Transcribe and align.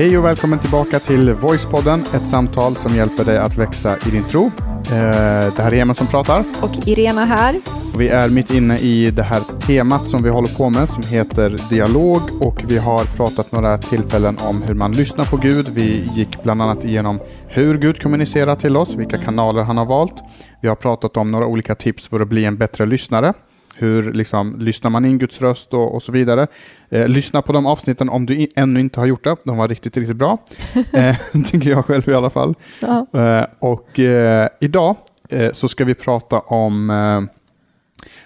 Hej 0.00 0.18
och 0.18 0.24
välkommen 0.24 0.58
tillbaka 0.58 0.98
till 0.98 1.34
Voicepodden, 1.34 2.00
ett 2.00 2.26
samtal 2.28 2.76
som 2.76 2.96
hjälper 2.96 3.24
dig 3.24 3.38
att 3.38 3.56
växa 3.56 3.96
i 4.06 4.10
din 4.10 4.26
tro. 4.26 4.46
Eh, 4.46 5.54
det 5.56 5.62
här 5.62 5.74
är 5.74 5.82
Emil 5.82 5.96
som 5.96 6.06
pratar. 6.06 6.44
Och 6.62 6.88
Irena 6.88 7.24
här. 7.24 7.60
Vi 7.98 8.08
är 8.08 8.28
mitt 8.28 8.50
inne 8.50 8.78
i 8.78 9.10
det 9.10 9.22
här 9.22 9.40
temat 9.66 10.08
som 10.08 10.22
vi 10.22 10.28
håller 10.28 10.56
på 10.56 10.70
med 10.70 10.88
som 10.88 11.02
heter 11.02 11.56
dialog 11.70 12.20
och 12.40 12.62
vi 12.68 12.78
har 12.78 13.04
pratat 13.04 13.52
några 13.52 13.78
tillfällen 13.78 14.38
om 14.40 14.62
hur 14.62 14.74
man 14.74 14.92
lyssnar 14.92 15.24
på 15.24 15.36
Gud. 15.36 15.68
Vi 15.68 16.10
gick 16.14 16.42
bland 16.42 16.62
annat 16.62 16.84
igenom 16.84 17.20
hur 17.48 17.78
Gud 17.78 18.02
kommunicerar 18.02 18.56
till 18.56 18.76
oss, 18.76 18.94
vilka 18.94 19.18
kanaler 19.18 19.62
han 19.62 19.76
har 19.76 19.86
valt. 19.86 20.14
Vi 20.60 20.68
har 20.68 20.76
pratat 20.76 21.16
om 21.16 21.30
några 21.30 21.46
olika 21.46 21.74
tips 21.74 22.08
för 22.08 22.20
att 22.20 22.28
bli 22.28 22.44
en 22.44 22.56
bättre 22.56 22.86
lyssnare 22.86 23.34
hur 23.80 24.12
liksom, 24.12 24.60
lyssnar 24.60 24.90
man 24.90 25.04
in 25.04 25.18
Guds 25.18 25.40
röst 25.40 25.74
och, 25.74 25.94
och 25.94 26.02
så 26.02 26.12
vidare. 26.12 26.46
Eh, 26.88 27.08
lyssna 27.08 27.42
på 27.42 27.52
de 27.52 27.66
avsnitten 27.66 28.08
om 28.08 28.26
du 28.26 28.36
in, 28.36 28.48
ännu 28.56 28.80
inte 28.80 29.00
har 29.00 29.06
gjort 29.06 29.24
det. 29.24 29.36
De 29.44 29.56
var 29.56 29.68
riktigt, 29.68 29.96
riktigt 29.96 30.16
bra. 30.16 30.38
eh, 30.92 31.16
tycker 31.50 31.70
jag 31.70 31.84
själv 31.84 32.08
i 32.08 32.14
alla 32.14 32.30
fall. 32.30 32.54
Ja. 32.80 33.06
Eh, 33.12 33.46
och 33.58 34.00
eh, 34.00 34.48
idag 34.60 34.96
eh, 35.28 35.52
så 35.52 35.68
ska 35.68 35.84
vi 35.84 35.94
prata 35.94 36.38
om 36.38 36.90
eh, 36.90 37.36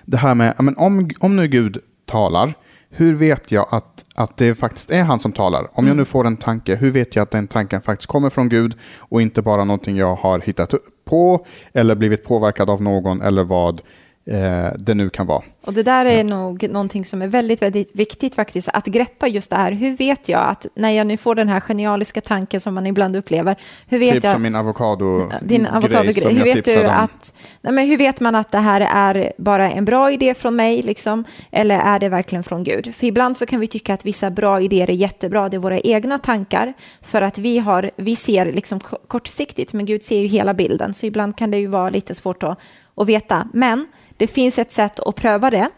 det 0.04 0.16
här 0.16 0.34
med, 0.34 0.54
men 0.58 0.76
om, 0.76 1.10
om 1.20 1.36
nu 1.36 1.48
Gud 1.48 1.78
talar, 2.06 2.54
hur 2.90 3.14
vet 3.14 3.52
jag 3.52 3.66
att, 3.70 4.04
att 4.14 4.36
det 4.36 4.54
faktiskt 4.54 4.90
är 4.90 5.02
han 5.02 5.20
som 5.20 5.32
talar? 5.32 5.62
Om 5.62 5.84
mm. 5.84 5.88
jag 5.88 5.96
nu 5.96 6.04
får 6.04 6.26
en 6.26 6.36
tanke, 6.36 6.76
hur 6.76 6.90
vet 6.90 7.16
jag 7.16 7.22
att 7.22 7.30
den 7.30 7.46
tanken 7.46 7.82
faktiskt 7.82 8.08
kommer 8.08 8.30
från 8.30 8.48
Gud 8.48 8.74
och 8.98 9.22
inte 9.22 9.42
bara 9.42 9.64
någonting 9.64 9.96
jag 9.96 10.16
har 10.16 10.40
hittat 10.40 10.74
på 11.04 11.46
eller 11.72 11.94
blivit 11.94 12.24
påverkad 12.24 12.70
av 12.70 12.82
någon 12.82 13.22
eller 13.22 13.44
vad 13.44 13.80
det 14.78 14.94
nu 14.94 15.10
kan 15.10 15.26
vara. 15.26 15.42
Och 15.66 15.72
det 15.72 15.82
där 15.82 16.06
är 16.06 16.16
ja. 16.16 16.22
nog 16.22 16.70
någonting 16.70 17.04
som 17.04 17.22
är 17.22 17.26
väldigt, 17.26 17.62
väldigt 17.62 17.90
viktigt 17.94 18.34
faktiskt, 18.34 18.68
att 18.72 18.86
greppa 18.86 19.28
just 19.28 19.50
det 19.50 19.56
här. 19.56 19.72
Hur 19.72 19.96
vet 19.96 20.28
jag 20.28 20.48
att 20.48 20.66
när 20.74 20.90
jag 20.90 21.06
nu 21.06 21.16
får 21.16 21.34
den 21.34 21.48
här 21.48 21.60
genialiska 21.60 22.20
tanken 22.20 22.60
som 22.60 22.74
man 22.74 22.86
ibland 22.86 23.16
upplever, 23.16 23.56
hur 23.88 23.98
vet 23.98 24.14
typ 24.14 24.24
jag... 24.24 24.32
som 24.32 24.42
min 24.42 24.54
avokado 24.54 25.30
Din 25.42 25.66
avokadogrej. 25.66 26.34
Hur 26.34 26.44
vet 26.44 26.64
du 26.64 26.84
att... 26.84 27.34
Nej, 27.60 27.72
men 27.72 27.88
hur 27.88 27.96
vet 27.96 28.20
man 28.20 28.34
att 28.34 28.52
det 28.52 28.58
här 28.58 28.80
är 28.80 29.32
bara 29.38 29.70
en 29.70 29.84
bra 29.84 30.10
idé 30.10 30.34
från 30.34 30.56
mig, 30.56 30.82
liksom? 30.82 31.24
Eller 31.50 31.78
är 31.78 31.98
det 31.98 32.08
verkligen 32.08 32.44
från 32.44 32.64
Gud? 32.64 32.94
För 32.94 33.06
ibland 33.06 33.36
så 33.36 33.46
kan 33.46 33.60
vi 33.60 33.66
tycka 33.66 33.94
att 33.94 34.06
vissa 34.06 34.30
bra 34.30 34.60
idéer 34.60 34.90
är 34.90 34.94
jättebra, 34.94 35.48
det 35.48 35.56
är 35.56 35.58
våra 35.58 35.78
egna 35.78 36.18
tankar, 36.18 36.74
för 37.02 37.22
att 37.22 37.38
vi, 37.38 37.58
har, 37.58 37.90
vi 37.96 38.16
ser 38.16 38.52
liksom 38.52 38.80
kortsiktigt, 39.08 39.72
men 39.72 39.86
Gud 39.86 40.02
ser 40.02 40.18
ju 40.18 40.26
hela 40.26 40.54
bilden, 40.54 40.94
så 40.94 41.06
ibland 41.06 41.36
kan 41.36 41.50
det 41.50 41.58
ju 41.58 41.66
vara 41.66 41.90
lite 41.90 42.14
svårt 42.14 42.42
att, 42.42 42.58
att 42.96 43.06
veta. 43.06 43.48
Men 43.52 43.86
det 44.16 44.26
finns 44.26 44.58
ett 44.58 44.72
sätt 44.72 45.00
att 45.00 45.14
pröva 45.14 45.50
det. 45.50 45.68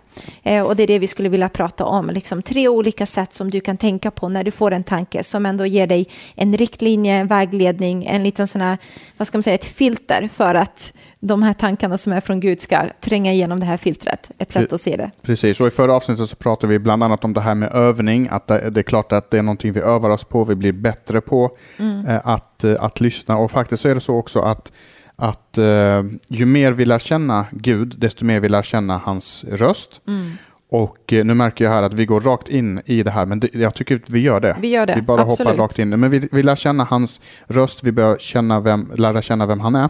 Eh, 0.43 0.63
och 0.63 0.77
det 0.77 0.83
är 0.83 0.87
det 0.87 0.99
vi 0.99 1.07
skulle 1.07 1.29
vilja 1.29 1.49
prata 1.49 1.85
om. 1.85 2.11
Liksom 2.11 2.43
tre 2.43 2.69
olika 2.69 3.07
sätt 3.07 3.35
som 3.35 3.51
du 3.51 3.61
kan 3.61 3.77
tänka 3.77 4.11
på 4.11 4.29
när 4.29 4.45
du 4.45 4.51
får 4.51 4.71
en 4.71 4.85
tanke 4.85 5.25
som 5.25 5.47
ändå 5.47 5.67
ger 5.67 5.87
dig 5.87 6.09
en 6.35 6.57
riktlinje, 6.57 7.15
en 7.15 7.27
vägledning, 7.27 8.07
en 8.07 8.23
liten 8.23 8.49
sån 8.49 8.61
här, 8.61 8.79
vad 9.17 9.29
ska 9.29 9.39
man 9.39 9.43
säga, 9.43 9.55
ett 9.55 9.65
filter 9.65 10.29
för 10.35 10.55
att 10.55 10.93
de 11.21 11.43
här 11.43 11.55
tankarna 11.55 11.99
som 11.99 12.13
är 12.13 12.21
från 12.21 12.41
Gud 12.41 12.61
ska 12.61 12.83
tränga 13.01 13.33
igenom 13.33 13.61
det 13.61 13.67
här 13.67 13.77
filtret. 13.77 14.31
Ett 14.39 14.53
sätt 14.53 14.73
att 14.73 14.81
se 14.81 14.97
det. 14.97 15.11
Precis, 15.23 15.61
och 15.61 15.67
i 15.67 15.71
förra 15.71 15.95
avsnittet 15.95 16.31
så 16.31 16.37
pratade 16.37 16.73
vi 16.73 16.79
bland 16.79 17.03
annat 17.03 17.25
om 17.25 17.33
det 17.33 17.41
här 17.41 17.55
med 17.55 17.73
övning, 17.73 18.29
att 18.31 18.47
det, 18.47 18.77
är 18.77 18.83
klart 18.83 19.13
att 19.13 19.31
det 19.31 19.39
är 19.39 19.43
någonting 19.43 19.73
vi 19.73 19.81
övar 19.81 20.11
oss 20.11 20.25
på, 20.25 20.45
vi 20.45 20.55
blir 20.55 20.73
bättre 20.73 21.21
på 21.21 21.57
mm. 21.77 22.07
eh, 22.07 22.21
att, 22.25 22.65
eh, 22.65 22.75
att 22.81 23.01
lyssna. 23.01 23.37
Och 23.37 23.51
faktiskt 23.51 23.85
är 23.85 23.95
det 23.95 24.01
så 24.01 24.17
också 24.17 24.41
att 24.41 24.73
att 25.17 25.59
eh, 25.59 26.03
ju 26.29 26.47
mer 26.47 26.73
vi 26.73 26.85
lär 26.85 26.99
känna 26.99 27.47
Gud, 27.51 27.95
desto 27.99 28.25
mer 28.25 28.41
vi 28.41 28.49
lär 28.49 28.63
känna 28.63 28.99
hans 28.99 29.45
röst. 29.45 30.01
Mm. 30.09 30.33
Och 30.69 31.13
eh, 31.13 31.25
nu 31.25 31.35
märker 31.35 31.65
jag 31.65 31.73
här 31.73 31.83
att 31.83 31.95
vi 31.95 32.07
går 32.07 32.21
rakt 32.21 32.49
in 32.49 32.81
i 32.85 33.03
det 33.03 33.11
här, 33.11 33.27
men 33.27 33.41
det, 33.41 33.55
jag 33.55 33.75
tycker 33.75 33.95
att 33.95 34.11
vi 34.11 34.21
gör 34.21 34.41
det. 34.41 34.57
Vi 34.61 34.69
gör 34.69 34.87
det, 34.87 34.95
Vi 34.95 35.03
bara 35.03 35.23
Absolut. 35.23 35.39
hoppar 35.39 35.63
rakt 35.63 35.79
in. 35.79 35.89
Men 35.89 36.11
vi, 36.11 36.29
vi 36.33 36.43
lär 36.43 36.57
känna 36.57 36.85
hans 36.85 37.21
röst, 37.47 37.85
vi 37.85 37.93
börjar 37.93 38.17
känna 38.19 38.61
vem, 38.61 38.93
lära 38.97 39.23
känna 39.23 39.47
vem 39.47 39.61
han 39.61 39.75
är. 39.75 39.89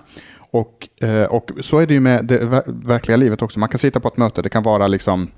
Och, 0.50 0.88
eh, 1.00 1.25
och 1.25 1.50
så 1.60 1.78
är 1.78 1.86
det 1.86 1.94
ju 1.94 2.00
med 2.00 2.25
det 2.25 2.65
verkliga 2.66 3.16
livet 3.16 3.42
också. 3.42 3.59
Man 3.59 3.69
kan 3.69 3.78
sitta 3.78 4.00
på 4.00 4.09
ett 4.09 4.16
möte, 4.16 4.42
det 4.42 4.48
kan 4.48 4.62
vara 4.62 4.86
liksom 4.86 5.31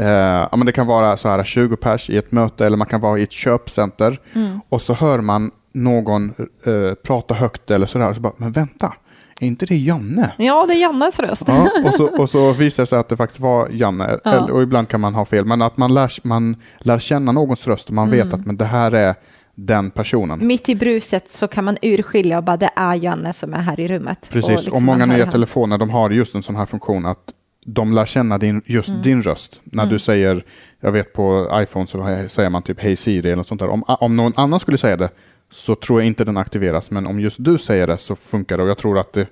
Uh, 0.00 0.06
ja, 0.06 0.56
men 0.56 0.66
det 0.66 0.72
kan 0.72 0.86
vara 0.86 1.16
så 1.16 1.28
här 1.28 1.44
20 1.44 1.76
pers 1.76 2.10
i 2.10 2.16
ett 2.16 2.32
möte 2.32 2.66
eller 2.66 2.76
man 2.76 2.86
kan 2.86 3.00
vara 3.00 3.18
i 3.18 3.22
ett 3.22 3.32
köpcenter 3.32 4.20
mm. 4.34 4.60
och 4.68 4.82
så 4.82 4.94
hör 4.94 5.18
man 5.18 5.50
någon 5.82 6.34
eh, 6.64 6.94
prata 6.94 7.34
högt 7.34 7.70
eller 7.70 7.86
sådär. 7.86 8.14
Så 8.14 8.20
bara, 8.20 8.32
men 8.36 8.52
vänta, 8.52 8.94
är 9.40 9.46
inte 9.46 9.66
det 9.66 9.76
Janne? 9.76 10.32
Ja, 10.38 10.66
det 10.68 10.74
är 10.74 10.80
Jannes 10.80 11.18
röst. 11.18 11.44
Ja, 11.46 11.70
och, 11.84 11.94
så, 11.94 12.22
och 12.22 12.30
så 12.30 12.52
visar 12.52 12.82
det 12.82 12.86
sig 12.86 12.98
att 12.98 13.08
det 13.08 13.16
faktiskt 13.16 13.40
var 13.40 13.68
Janne. 13.72 14.18
Ja. 14.24 14.32
Eller, 14.32 14.50
och 14.50 14.62
ibland 14.62 14.88
kan 14.88 15.00
man 15.00 15.14
ha 15.14 15.24
fel, 15.24 15.44
men 15.44 15.62
att 15.62 15.76
man 15.76 15.94
lär, 15.94 16.12
man 16.26 16.56
lär 16.78 16.98
känna 16.98 17.32
någons 17.32 17.66
röst 17.66 17.88
och 17.88 17.94
man 17.94 18.08
mm. 18.08 18.18
vet 18.18 18.34
att 18.34 18.46
men 18.46 18.56
det 18.56 18.64
här 18.64 18.92
är 18.92 19.14
den 19.54 19.90
personen. 19.90 20.46
Mitt 20.46 20.68
i 20.68 20.74
bruset 20.74 21.30
så 21.30 21.48
kan 21.48 21.64
man 21.64 21.76
urskilja 21.82 22.38
och 22.38 22.44
bara 22.44 22.56
det 22.56 22.70
är 22.76 22.94
Janne 22.94 23.32
som 23.32 23.54
är 23.54 23.58
här 23.58 23.80
i 23.80 23.88
rummet. 23.88 24.28
Precis, 24.32 24.44
och, 24.44 24.50
liksom 24.50 24.72
och 24.72 24.82
många 24.82 25.06
nya 25.06 25.30
telefoner 25.30 25.78
de 25.78 25.90
har 25.90 26.10
just 26.10 26.34
en 26.34 26.42
sån 26.42 26.56
här 26.56 26.66
funktion 26.66 27.06
att 27.06 27.32
de 27.66 27.92
lär 27.92 28.06
känna 28.06 28.38
din, 28.38 28.62
just 28.66 28.88
mm. 28.88 29.02
din 29.02 29.22
röst. 29.22 29.60
När 29.64 29.82
mm. 29.82 29.92
du 29.92 29.98
säger, 29.98 30.44
jag 30.80 30.92
vet 30.92 31.12
på 31.12 31.50
iPhone 31.54 31.86
så 31.86 32.26
säger 32.28 32.50
man 32.50 32.62
typ 32.62 32.80
Hej 32.80 32.96
Siri 32.96 33.28
eller 33.28 33.36
något 33.36 33.46
sånt 33.46 33.60
där. 33.60 33.68
Om, 33.68 33.84
om 33.86 34.16
någon 34.16 34.32
annan 34.36 34.60
skulle 34.60 34.78
säga 34.78 34.96
det 34.96 35.10
så 35.50 35.74
tror 35.74 36.00
jag 36.00 36.06
inte 36.06 36.24
den 36.24 36.36
aktiveras. 36.36 36.90
Men 36.90 37.06
om 37.06 37.20
just 37.20 37.44
du 37.44 37.58
säger 37.58 37.86
det 37.86 37.98
så 37.98 38.16
funkar 38.16 38.56
det 38.56 38.62
och 38.62 38.68
jag 38.68 38.78
tror 38.78 38.98
att 38.98 39.12
det 39.12 39.26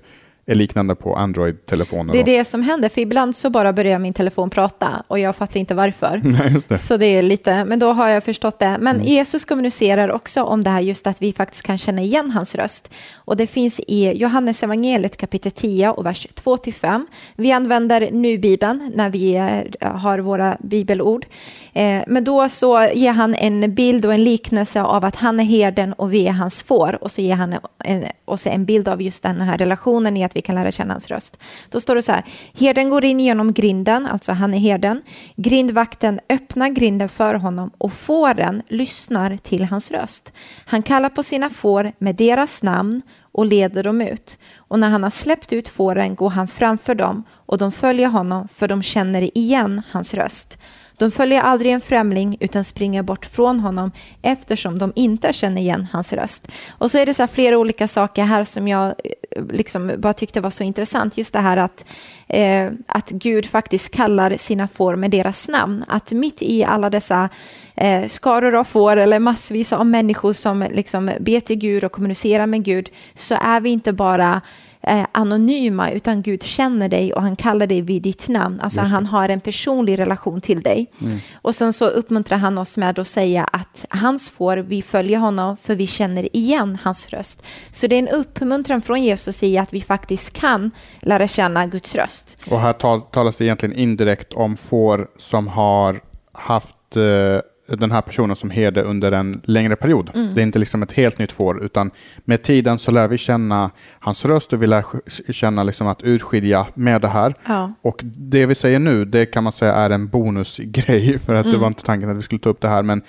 är 0.47 0.55
liknande 0.55 0.95
på 0.95 1.15
Android-telefoner. 1.15 2.13
Det 2.13 2.19
är 2.19 2.23
det 2.23 2.45
som 2.45 2.63
händer, 2.63 2.89
för 2.89 3.01
ibland 3.01 3.35
så 3.35 3.49
bara 3.49 3.73
börjar 3.73 3.99
min 3.99 4.13
telefon 4.13 4.49
prata 4.49 5.03
och 5.07 5.19
jag 5.19 5.35
fattar 5.35 5.59
inte 5.59 5.75
varför. 5.75 6.21
Nej, 6.23 6.53
just 6.53 6.69
det. 6.69 6.77
Så 6.77 6.97
det 6.97 7.05
är 7.05 7.21
lite, 7.21 7.65
men 7.65 7.79
då 7.79 7.93
har 7.93 8.09
jag 8.09 8.23
förstått 8.23 8.59
det. 8.59 8.77
Men 8.79 8.95
mm. 8.95 9.07
Jesus 9.07 9.45
kommunicerar 9.45 10.11
också 10.11 10.43
om 10.43 10.63
det 10.63 10.69
här 10.69 10.81
just 10.81 11.07
att 11.07 11.21
vi 11.21 11.33
faktiskt 11.33 11.63
kan 11.63 11.77
känna 11.77 12.01
igen 12.01 12.31
hans 12.31 12.55
röst. 12.55 12.93
Och 13.15 13.37
det 13.37 13.47
finns 13.47 13.79
i 13.79 14.17
Johannes 14.17 14.63
evangeliet 14.63 15.17
kapitel 15.17 15.51
10 15.51 15.89
och 15.89 16.05
vers 16.05 16.27
2-5. 16.35 17.05
Vi 17.35 17.51
använder 17.51 18.11
nu 18.11 18.37
Bibeln 18.37 18.91
när 18.95 19.09
vi 19.09 19.37
har 19.81 20.19
våra 20.19 20.57
bibelord. 20.59 21.25
Eh, 21.73 22.03
men 22.07 22.23
då 22.23 22.49
så 22.49 22.89
ger 22.93 23.11
han 23.11 23.35
en 23.35 23.75
bild 23.75 24.05
och 24.05 24.13
en 24.13 24.23
liknelse 24.23 24.81
av 24.81 25.05
att 25.05 25.15
han 25.15 25.39
är 25.39 25.43
herden 25.43 25.93
och 25.93 26.13
vi 26.13 26.27
är 26.27 26.31
hans 26.31 26.63
får. 26.63 27.03
Och 27.03 27.11
så 27.11 27.21
ger 27.21 27.35
han 27.35 27.55
en, 27.83 28.05
och 28.25 28.47
en 28.47 28.65
bild 28.65 28.87
av 28.87 29.01
just 29.01 29.23
den 29.23 29.41
här 29.41 29.57
relationen 29.57 30.17
i 30.17 30.23
att 30.23 30.36
vi 30.37 30.41
kan 30.41 30.55
lära 30.55 30.71
känna 30.71 30.93
hans 30.93 31.07
röst. 31.07 31.37
Då 31.69 31.79
står 31.79 31.95
det 31.95 32.01
så 32.01 32.11
här, 32.11 32.25
herden 32.53 32.89
går 32.89 33.05
in 33.05 33.19
genom 33.19 33.53
grinden, 33.53 34.05
alltså 34.05 34.31
han 34.31 34.53
är 34.53 34.57
herden. 34.57 35.01
Grindvakten 35.35 36.19
öppnar 36.29 36.69
grinden 36.69 37.09
för 37.09 37.35
honom 37.35 37.71
och 37.77 37.93
fåren 37.93 38.61
lyssnar 38.67 39.37
till 39.37 39.63
hans 39.63 39.91
röst. 39.91 40.33
Han 40.65 40.83
kallar 40.83 41.09
på 41.09 41.23
sina 41.23 41.49
får 41.49 41.91
med 41.97 42.15
deras 42.15 42.63
namn 42.63 43.01
och 43.31 43.45
leder 43.45 43.83
dem 43.83 44.01
ut. 44.01 44.37
Och 44.57 44.79
när 44.79 44.89
han 44.89 45.03
har 45.03 45.09
släppt 45.09 45.53
ut 45.53 45.69
fåren 45.69 46.15
går 46.15 46.29
han 46.29 46.47
framför 46.47 46.95
dem 46.95 47.23
och 47.31 47.57
de 47.57 47.71
följer 47.71 48.07
honom 48.07 48.47
för 48.47 48.67
de 48.67 48.83
känner 48.83 49.37
igen 49.37 49.81
hans 49.91 50.13
röst. 50.13 50.57
De 50.97 51.11
följer 51.11 51.41
aldrig 51.41 51.71
en 51.71 51.81
främling 51.81 52.37
utan 52.39 52.63
springer 52.63 53.03
bort 53.03 53.25
från 53.25 53.59
honom 53.59 53.91
eftersom 54.21 54.79
de 54.79 54.93
inte 54.95 55.33
känner 55.33 55.61
igen 55.61 55.87
hans 55.91 56.13
röst. 56.13 56.47
Och 56.69 56.91
så 56.91 56.97
är 56.97 57.05
det 57.05 57.13
så 57.13 57.27
flera 57.27 57.57
olika 57.57 57.87
saker 57.87 58.23
här 58.23 58.43
som 58.43 58.67
jag 58.67 58.87
eh, 58.87 59.43
liksom 59.51 59.91
bara 59.97 60.13
tyckte 60.13 60.41
var 60.41 60.49
så 60.49 60.63
intressant. 60.63 61.17
Just 61.17 61.33
det 61.33 61.39
här 61.39 61.57
att, 61.57 61.85
eh, 62.27 62.69
att 62.87 63.09
Gud 63.09 63.45
faktiskt 63.45 63.95
kallar 63.95 64.37
sina 64.37 64.67
får 64.67 64.95
med 64.95 65.11
deras 65.11 65.47
namn. 65.47 65.85
Att 65.87 66.11
mitt 66.11 66.41
i 66.41 66.63
alla 66.63 66.89
dessa 66.89 67.29
eh, 67.75 68.07
skaror 68.07 68.55
av 68.55 68.63
får 68.63 68.97
eller 68.97 69.19
massvis 69.19 69.73
av 69.73 69.85
människor 69.85 70.33
som 70.33 70.65
liksom 70.71 71.11
ber 71.19 71.39
till 71.39 71.57
Gud 71.57 71.83
och 71.83 71.91
kommunicerar 71.91 72.45
med 72.45 72.63
Gud 72.63 72.89
så 73.13 73.35
är 73.41 73.59
vi 73.59 73.69
inte 73.69 73.93
bara 73.93 74.41
eh, 74.81 75.05
anonyma, 75.11 75.91
utan 75.91 76.21
Gud 76.21 76.43
känner 76.43 76.89
dig 76.89 77.13
och 77.13 77.21
han 77.21 77.35
kallar 77.35 77.67
dig 77.67 77.81
vid 77.81 78.01
ditt 78.01 78.27
namn. 78.27 78.59
Alltså 78.61 78.81
han 78.81 79.05
har 79.05 79.29
en 79.29 79.41
personlig 79.41 79.99
relation 79.99 80.41
till 80.41 80.61
dig. 80.61 80.91
Mm. 81.01 81.17
Och 81.41 81.55
sen 81.55 81.73
så 81.73 81.87
uppmuntrar 81.87 82.37
han 82.37 82.57
oss 82.57 82.77
med 82.77 82.99
att 82.99 83.07
säga 83.07 83.43
att 83.43 83.85
hans 83.89 84.29
får, 84.29 84.57
vi 84.57 84.81
följer 84.81 85.19
honom 85.19 85.57
för 85.57 85.75
vi 85.75 85.87
känner 85.87 86.35
igen 86.35 86.77
hans 86.83 87.09
röst. 87.09 87.43
Så 87.71 87.87
det 87.87 87.95
är 87.95 87.99
en 87.99 88.07
uppmuntran 88.07 88.81
från 88.81 89.03
Jesus 89.03 89.43
i 89.43 89.57
att 89.57 89.73
vi 89.73 89.81
faktiskt 89.81 90.33
kan 90.33 90.71
lära 90.99 91.27
känna 91.27 91.65
Guds 91.65 91.95
röst. 91.95 92.37
Och 92.49 92.59
här 92.59 92.73
tal 92.73 93.01
talas 93.01 93.37
det 93.37 93.45
egentligen 93.45 93.75
indirekt 93.75 94.33
om 94.33 94.57
får 94.57 95.07
som 95.17 95.47
har 95.47 96.01
haft 96.33 96.95
eh 96.95 97.39
den 97.67 97.91
här 97.91 98.01
personen 98.01 98.35
som 98.35 98.49
herde 98.49 98.81
under 98.83 99.11
en 99.11 99.41
längre 99.43 99.75
period. 99.75 100.11
Mm. 100.13 100.33
Det 100.33 100.41
är 100.41 100.43
inte 100.43 100.59
liksom 100.59 100.83
ett 100.83 100.91
helt 100.91 101.19
nytt 101.19 101.31
får, 101.31 101.63
utan 101.63 101.91
med 102.25 102.43
tiden 102.43 102.79
så 102.79 102.91
lär 102.91 103.07
vi 103.07 103.17
känna 103.17 103.71
hans 103.99 104.25
röst 104.25 104.53
och 104.53 104.63
vi 104.63 104.67
lär 104.67 104.85
känna 105.31 105.63
liksom 105.63 105.87
att 105.87 106.03
urskilja 106.03 106.67
med 106.73 107.01
det 107.01 107.07
här. 107.07 107.33
Ja. 107.45 107.73
Och 107.81 108.01
det 108.03 108.45
vi 108.45 108.55
säger 108.55 108.79
nu, 108.79 109.05
det 109.05 109.25
kan 109.25 109.43
man 109.43 109.53
säga 109.53 109.73
är 109.73 109.89
en 109.89 110.07
bonusgrej, 110.07 111.19
för 111.25 111.35
att 111.35 111.45
mm. 111.45 111.53
det 111.53 111.61
var 111.61 111.67
inte 111.67 111.83
tanken 111.83 112.09
att 112.09 112.17
vi 112.17 112.21
skulle 112.21 112.39
ta 112.39 112.49
upp 112.49 112.61
det 112.61 112.67
här. 112.67 112.83
Men, 112.83 113.01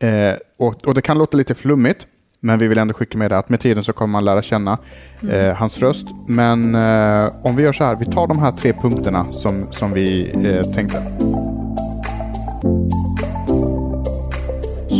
eh, 0.00 0.34
och, 0.58 0.86
och 0.86 0.94
det 0.94 1.02
kan 1.02 1.18
låta 1.18 1.36
lite 1.36 1.54
flummigt, 1.54 2.06
men 2.40 2.58
vi 2.58 2.68
vill 2.68 2.78
ändå 2.78 2.94
skicka 2.94 3.18
med 3.18 3.30
det 3.30 3.38
att 3.38 3.48
med 3.48 3.60
tiden 3.60 3.84
så 3.84 3.92
kommer 3.92 4.12
man 4.12 4.24
lära 4.24 4.42
känna 4.42 4.78
mm. 5.22 5.34
eh, 5.34 5.54
hans 5.54 5.78
röst. 5.78 6.06
Men 6.26 6.74
eh, 6.74 7.32
om 7.42 7.56
vi 7.56 7.62
gör 7.62 7.72
så 7.72 7.84
här, 7.84 7.96
vi 7.96 8.04
tar 8.04 8.26
de 8.26 8.38
här 8.38 8.52
tre 8.52 8.72
punkterna 8.72 9.32
som, 9.32 9.72
som 9.72 9.92
vi 9.92 10.30
eh, 10.46 10.62
tänkte. 10.62 11.02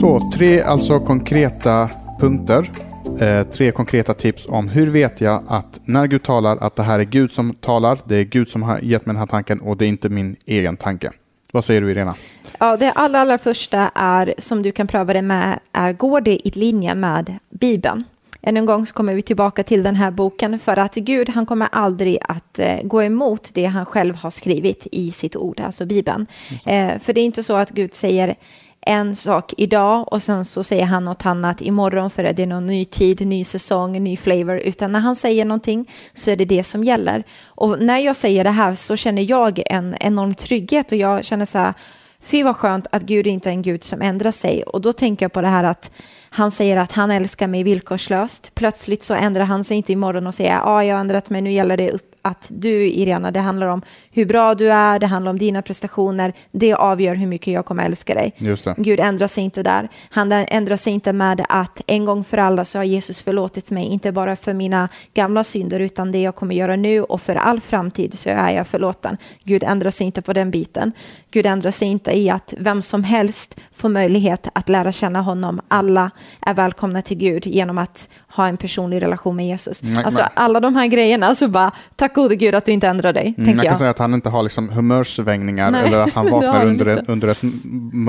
Så, 0.00 0.20
tre 0.34 0.62
alltså 0.62 1.00
konkreta 1.00 1.90
punkter. 2.20 2.70
Eh, 3.20 3.46
tre 3.46 3.70
konkreta 3.72 4.14
tips 4.14 4.46
om 4.48 4.68
hur 4.68 4.86
vet 4.90 5.20
jag 5.20 5.42
att 5.48 5.80
när 5.84 6.06
Gud 6.06 6.22
talar 6.22 6.56
att 6.56 6.76
det 6.76 6.82
här 6.82 6.98
är 6.98 7.04
Gud 7.04 7.32
som 7.32 7.54
talar, 7.54 7.98
det 8.04 8.16
är 8.16 8.24
Gud 8.24 8.48
som 8.48 8.62
har 8.62 8.78
gett 8.78 9.06
mig 9.06 9.12
den 9.12 9.20
här 9.20 9.26
tanken 9.26 9.60
och 9.60 9.76
det 9.76 9.84
är 9.84 9.88
inte 9.88 10.08
min 10.08 10.36
egen 10.46 10.76
tanke. 10.76 11.12
Vad 11.52 11.64
säger 11.64 11.80
du 11.80 11.90
Irena? 11.90 12.14
Ja, 12.58 12.76
det 12.76 12.92
allra, 12.92 13.20
allra 13.20 13.38
första 13.38 13.90
är 13.94 14.34
som 14.38 14.62
du 14.62 14.72
kan 14.72 14.86
pröva 14.86 15.12
det 15.12 15.22
med 15.22 15.58
är 15.72 15.92
går 15.92 16.20
det 16.20 16.48
i 16.48 16.50
linje 16.54 16.94
med 16.94 17.38
Bibeln? 17.50 18.04
Än 18.42 18.56
en 18.56 18.66
gång 18.66 18.86
så 18.86 18.94
kommer 18.94 19.14
vi 19.14 19.22
tillbaka 19.22 19.62
till 19.62 19.82
den 19.82 19.96
här 19.96 20.10
boken 20.10 20.58
för 20.58 20.76
att 20.76 20.94
Gud 20.94 21.28
han 21.28 21.46
kommer 21.46 21.68
aldrig 21.72 22.18
att 22.28 22.58
eh, 22.58 22.82
gå 22.82 23.02
emot 23.02 23.50
det 23.54 23.64
han 23.64 23.86
själv 23.86 24.14
har 24.14 24.30
skrivit 24.30 24.86
i 24.92 25.10
sitt 25.10 25.36
ord, 25.36 25.60
alltså 25.60 25.86
Bibeln. 25.86 26.26
Eh, 26.66 26.98
för 26.98 27.12
det 27.12 27.20
är 27.20 27.24
inte 27.24 27.42
så 27.42 27.56
att 27.56 27.70
Gud 27.70 27.94
säger 27.94 28.34
en 28.86 29.16
sak 29.16 29.54
idag 29.56 30.12
och 30.12 30.22
sen 30.22 30.44
så 30.44 30.64
säger 30.64 30.84
han 30.84 31.04
något 31.04 31.26
annat 31.26 31.60
imorgon 31.60 32.10
för 32.10 32.24
att 32.24 32.36
det 32.36 32.42
är 32.42 32.46
någon 32.46 32.66
ny 32.66 32.84
tid, 32.84 33.26
ny 33.26 33.44
säsong, 33.44 34.04
ny 34.04 34.16
flavor, 34.16 34.56
utan 34.58 34.92
när 34.92 35.00
han 35.00 35.16
säger 35.16 35.44
någonting 35.44 35.90
så 36.14 36.30
är 36.30 36.36
det 36.36 36.44
det 36.44 36.64
som 36.64 36.84
gäller. 36.84 37.24
Och 37.46 37.82
när 37.82 37.98
jag 37.98 38.16
säger 38.16 38.44
det 38.44 38.50
här 38.50 38.74
så 38.74 38.96
känner 38.96 39.22
jag 39.22 39.62
en 39.66 39.96
enorm 40.00 40.34
trygghet 40.34 40.92
och 40.92 40.98
jag 40.98 41.24
känner 41.24 41.46
så 41.46 41.58
här, 41.58 41.74
fy 42.20 42.42
vad 42.42 42.56
skönt 42.56 42.86
att 42.90 43.02
Gud 43.02 43.26
inte 43.26 43.48
är 43.48 43.52
en 43.52 43.62
Gud 43.62 43.84
som 43.84 44.02
ändrar 44.02 44.30
sig. 44.30 44.62
Och 44.62 44.80
då 44.80 44.92
tänker 44.92 45.24
jag 45.24 45.32
på 45.32 45.40
det 45.40 45.48
här 45.48 45.64
att 45.64 45.90
han 46.30 46.50
säger 46.50 46.76
att 46.76 46.92
han 46.92 47.10
älskar 47.10 47.46
mig 47.46 47.62
villkorslöst. 47.62 48.54
Plötsligt 48.54 49.02
så 49.02 49.14
ändrar 49.14 49.44
han 49.44 49.64
sig 49.64 49.76
inte 49.76 49.92
imorgon 49.92 50.26
och 50.26 50.34
säger, 50.34 50.50
ja, 50.50 50.62
ah, 50.64 50.84
jag 50.84 50.94
har 50.94 51.00
ändrat 51.00 51.30
mig, 51.30 51.40
nu 51.40 51.52
gäller 51.52 51.76
det 51.76 51.90
upp 51.90 52.09
att 52.22 52.46
du, 52.50 52.86
Irena, 52.86 53.30
det 53.30 53.40
handlar 53.40 53.66
om 53.66 53.82
hur 54.10 54.26
bra 54.26 54.54
du 54.54 54.72
är, 54.72 54.98
det 54.98 55.06
handlar 55.06 55.30
om 55.30 55.38
dina 55.38 55.62
prestationer, 55.62 56.32
det 56.52 56.74
avgör 56.74 57.14
hur 57.14 57.26
mycket 57.26 57.54
jag 57.54 57.64
kommer 57.64 57.84
älska 57.84 58.14
dig. 58.14 58.34
Gud 58.76 59.00
ändrar 59.00 59.26
sig 59.26 59.44
inte 59.44 59.62
där. 59.62 59.88
Han 60.10 60.32
ändrar 60.32 60.76
sig 60.76 60.92
inte 60.92 61.12
med 61.12 61.44
att 61.48 61.80
en 61.86 62.04
gång 62.04 62.24
för 62.24 62.38
alla 62.38 62.64
så 62.64 62.78
har 62.78 62.84
Jesus 62.84 63.22
förlåtit 63.22 63.70
mig, 63.70 63.84
inte 63.84 64.12
bara 64.12 64.36
för 64.36 64.54
mina 64.54 64.88
gamla 65.14 65.44
synder, 65.44 65.80
utan 65.80 66.12
det 66.12 66.18
jag 66.20 66.34
kommer 66.34 66.54
göra 66.54 66.76
nu 66.76 67.02
och 67.02 67.20
för 67.20 67.34
all 67.34 67.60
framtid 67.60 68.18
så 68.18 68.30
är 68.30 68.50
jag 68.50 68.66
förlåten. 68.66 69.16
Gud 69.44 69.64
ändrar 69.64 69.90
sig 69.90 70.06
inte 70.06 70.22
på 70.22 70.32
den 70.32 70.50
biten. 70.50 70.92
Gud 71.30 71.46
ändrar 71.46 71.70
sig 71.70 71.88
inte 71.88 72.18
i 72.18 72.30
att 72.30 72.54
vem 72.58 72.82
som 72.82 73.04
helst 73.04 73.60
får 73.72 73.88
möjlighet 73.88 74.48
att 74.52 74.68
lära 74.68 74.92
känna 74.92 75.22
honom. 75.22 75.60
Alla 75.68 76.10
är 76.46 76.54
välkomna 76.54 77.02
till 77.02 77.16
Gud 77.16 77.46
genom 77.46 77.78
att 77.78 78.08
ha 78.28 78.48
en 78.48 78.56
personlig 78.56 79.02
relation 79.02 79.36
med 79.36 79.46
Jesus. 79.46 79.82
Mm, 79.82 80.04
alltså 80.04 80.28
alla 80.34 80.60
de 80.60 80.76
här 80.76 80.86
grejerna, 80.86 81.26
alltså 81.26 81.48
bara 81.48 81.72
tack 81.96 82.09
gode 82.14 82.36
Gud 82.36 82.54
att 82.54 82.64
du 82.64 82.72
inte 82.72 82.88
ändrar 82.88 83.12
dig. 83.12 83.34
Mm, 83.38 83.56
man 83.56 83.56
kan 83.56 83.64
jag. 83.64 83.78
säga 83.78 83.90
att 83.90 83.98
han 83.98 84.14
inte 84.14 84.28
har 84.28 84.42
liksom 84.42 84.68
humörsvängningar 84.68 85.70
Nej, 85.70 85.86
eller 85.86 86.00
att 86.00 86.12
han 86.12 86.30
vaknar 86.30 86.66
under, 86.66 86.86
ett, 86.86 87.08
under 87.08 87.28
ett 87.28 87.42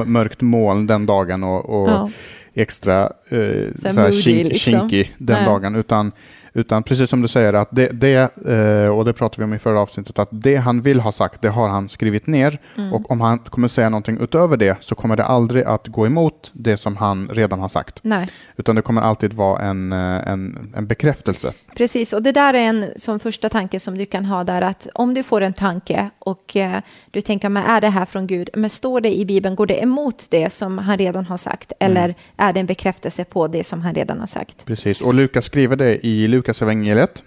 mörkt 0.06 0.42
moln 0.42 0.88
den 0.88 1.06
dagen 1.06 1.44
och, 1.44 1.81
och 1.81 1.89
ja. 1.89 2.09
extra 2.53 3.03
eh, 3.30 3.68
så 3.75 4.12
kink, 4.12 4.48
liksom. 4.48 4.71
kinky 4.71 5.07
den 5.18 5.36
Nej. 5.36 5.45
dagen, 5.45 5.75
utan 5.75 6.12
utan 6.53 6.83
precis 6.83 7.09
som 7.09 7.21
du 7.21 7.27
säger, 7.27 7.53
att 7.53 7.69
det, 7.71 7.88
det, 7.88 8.38
eh, 8.48 8.89
och 8.89 9.06
det 9.06 9.13
pratade 9.13 9.42
vi 9.42 9.44
om 9.44 9.53
i 9.53 9.59
förra 9.59 9.80
avsnittet, 9.81 10.19
att 10.19 10.30
det 10.31 10.56
han 10.56 10.81
vill 10.81 11.00
ha 11.00 11.12
sagt, 11.12 11.42
det 11.42 11.50
har 11.50 11.68
han 11.68 11.89
skrivit 11.89 12.27
ner. 12.27 12.59
Mm. 12.77 12.94
Och 12.94 13.12
om 13.12 13.21
han 13.21 13.39
kommer 13.39 13.68
säga 13.68 13.89
någonting 13.89 14.18
utöver 14.21 14.57
det 14.57 14.77
så 14.80 14.95
kommer 14.95 15.15
det 15.15 15.25
aldrig 15.25 15.63
att 15.63 15.88
gå 15.88 16.06
emot 16.06 16.51
det 16.53 16.77
som 16.77 16.98
han 16.98 17.30
redan 17.30 17.59
har 17.59 17.68
sagt. 17.68 18.00
Nej. 18.01 18.27
Utan 18.57 18.75
det 18.75 18.81
kommer 18.81 19.01
alltid 19.01 19.33
vara 19.33 19.62
en, 19.62 19.92
eh, 19.92 20.27
en, 20.27 20.74
en 20.77 20.88
bekräftelse. 20.88 21.53
Precis, 21.75 22.13
och 22.13 22.24
det 22.24 22.31
där 22.31 22.54
är 22.54 22.63
en 22.63 22.86
som 22.95 23.19
första 23.19 23.50
tanke 23.50 23.80
som 23.80 23.97
du 23.97 24.06
kan 24.06 24.25
ha 24.25 24.44
där, 24.44 24.62
att 24.62 24.88
om 24.94 25.13
du 25.13 25.24
får 25.24 25.42
en 25.42 25.54
tanke 25.54 26.09
och 26.19 26.56
eh, 26.56 26.81
du 27.12 27.21
tänker, 27.21 27.50
men 27.50 27.63
är 27.63 27.81
det 27.81 27.89
här 27.89 28.06
från 28.06 28.27
Gud? 28.27 28.50
Men 28.54 28.69
står 28.69 29.01
det 29.01 29.15
i 29.15 29.25
Bibeln, 29.25 29.56
går 29.56 29.65
det 29.65 29.81
emot 29.83 30.25
det 30.30 30.54
som 30.54 30.77
han 30.77 30.97
redan 30.97 31.25
har 31.25 31.38
sagt? 31.38 31.74
Mm. 31.80 31.92
Eller 31.92 32.15
är 32.38 32.54
det 32.54 32.59
en 32.59 32.65
bekräftelse 32.65 33.24
på 33.24 33.47
det 33.47 33.63
som 33.63 33.81
han 33.81 33.94
redan 33.94 34.19
har 34.19 34.27
sagt? 34.27 34.65
Precis, 34.65 35.01
och 35.01 35.13
Lukas 35.13 35.45
skriver 35.45 35.75
det 35.75 36.06
i 36.07 36.27
Lukas 36.27 36.41
evangeliet, 36.50 37.24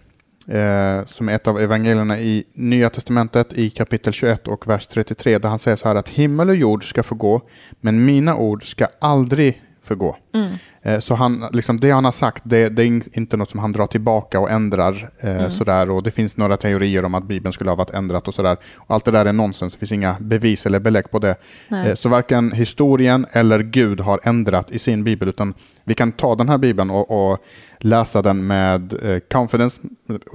eh, 0.49 1.05
som 1.05 1.29
är 1.29 1.35
ett 1.35 1.49
av 1.49 1.61
evangelierna 1.61 2.21
i 2.21 2.45
Nya 2.53 2.91
Testamentet 2.91 3.53
i 3.53 3.71
kapitel 3.71 4.13
21 4.13 4.49
och 4.49 4.69
vers 4.69 4.87
33, 4.87 5.39
där 5.39 5.49
han 5.49 5.59
säger 5.59 5.77
så 5.77 5.89
här 5.89 5.95
att 5.95 6.09
himmel 6.09 6.49
och 6.49 6.57
jord 6.57 6.89
ska 6.89 7.03
förgå, 7.03 7.41
men 7.81 8.05
mina 8.05 8.37
ord 8.37 8.71
ska 8.71 8.87
aldrig 8.99 9.63
förgå. 9.83 10.17
Mm. 10.35 10.51
Eh, 10.85 10.99
så 10.99 11.15
han, 11.15 11.45
liksom 11.53 11.81
det 11.81 11.91
han 11.91 12.05
har 12.05 12.13
sagt, 12.13 12.43
det, 12.47 12.69
det, 12.69 12.83
är 12.83 13.19
inte 13.19 13.37
något 13.37 13.51
som 13.51 13.61
han 13.61 13.73
drar 13.73 13.87
tillbaka 13.87 14.41
och 14.41 14.51
ändrar. 14.51 15.11
Eh, 15.21 15.37
mm. 15.37 15.51
sådär. 15.51 15.91
Och 15.91 16.03
det 16.03 16.11
finns 16.11 16.37
några 16.37 16.57
teorier 16.57 17.05
om 17.05 17.15
att 17.15 17.25
Bibeln 17.25 17.53
skulle 17.53 17.71
ha 17.71 17.77
varit 17.77 17.91
ändrat 17.91 18.29
och 18.29 18.35
sådär. 18.35 18.57
Och 18.77 18.95
allt 18.95 19.05
det 19.05 19.11
där 19.11 19.27
är 19.27 19.33
nonsens, 19.33 19.73
det 19.73 19.79
finns 19.79 19.93
inga 19.93 20.17
bevis 20.21 20.67
eller 20.67 20.81
belägg 20.81 21.11
på 21.11 21.19
det. 21.19 21.37
Eh, 21.69 21.95
så 21.95 22.09
varken 22.09 22.53
historien 22.53 23.27
eller 23.33 23.59
Gud 23.59 24.01
har 24.01 24.21
ändrat 24.23 24.71
i 24.71 24.79
sin 24.79 25.05
bibel, 25.05 25.29
utan 25.29 25.55
vi 25.85 25.95
kan 25.95 26.13
ta 26.13 26.35
den 26.35 26.49
här 26.49 26.59
bibeln 26.59 26.91
och, 26.91 27.33
och 27.33 27.45
läsa 27.79 28.23
den 28.23 28.47
med 28.47 28.95
eh, 29.03 29.19
confidence 29.19 29.81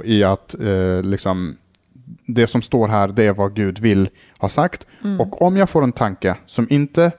i 0.04 0.24
att 0.24 0.56
eh, 0.60 1.02
liksom, 1.02 1.56
det 2.26 2.48
som 2.48 2.62
står 2.62 2.88
här, 2.88 3.08
det 3.08 3.24
är 3.24 3.34
vad 3.34 3.56
Gud 3.56 3.80
vill 3.80 4.10
ha 4.38 4.50
sagt. 4.50 4.88
Mm. 5.04 5.20
Och 5.20 5.42
om 5.42 5.58
jag 5.58 5.70
får 5.70 5.84
en 5.84 5.92
tanke 5.92 6.36
som 6.46 6.68
inte 6.70 7.12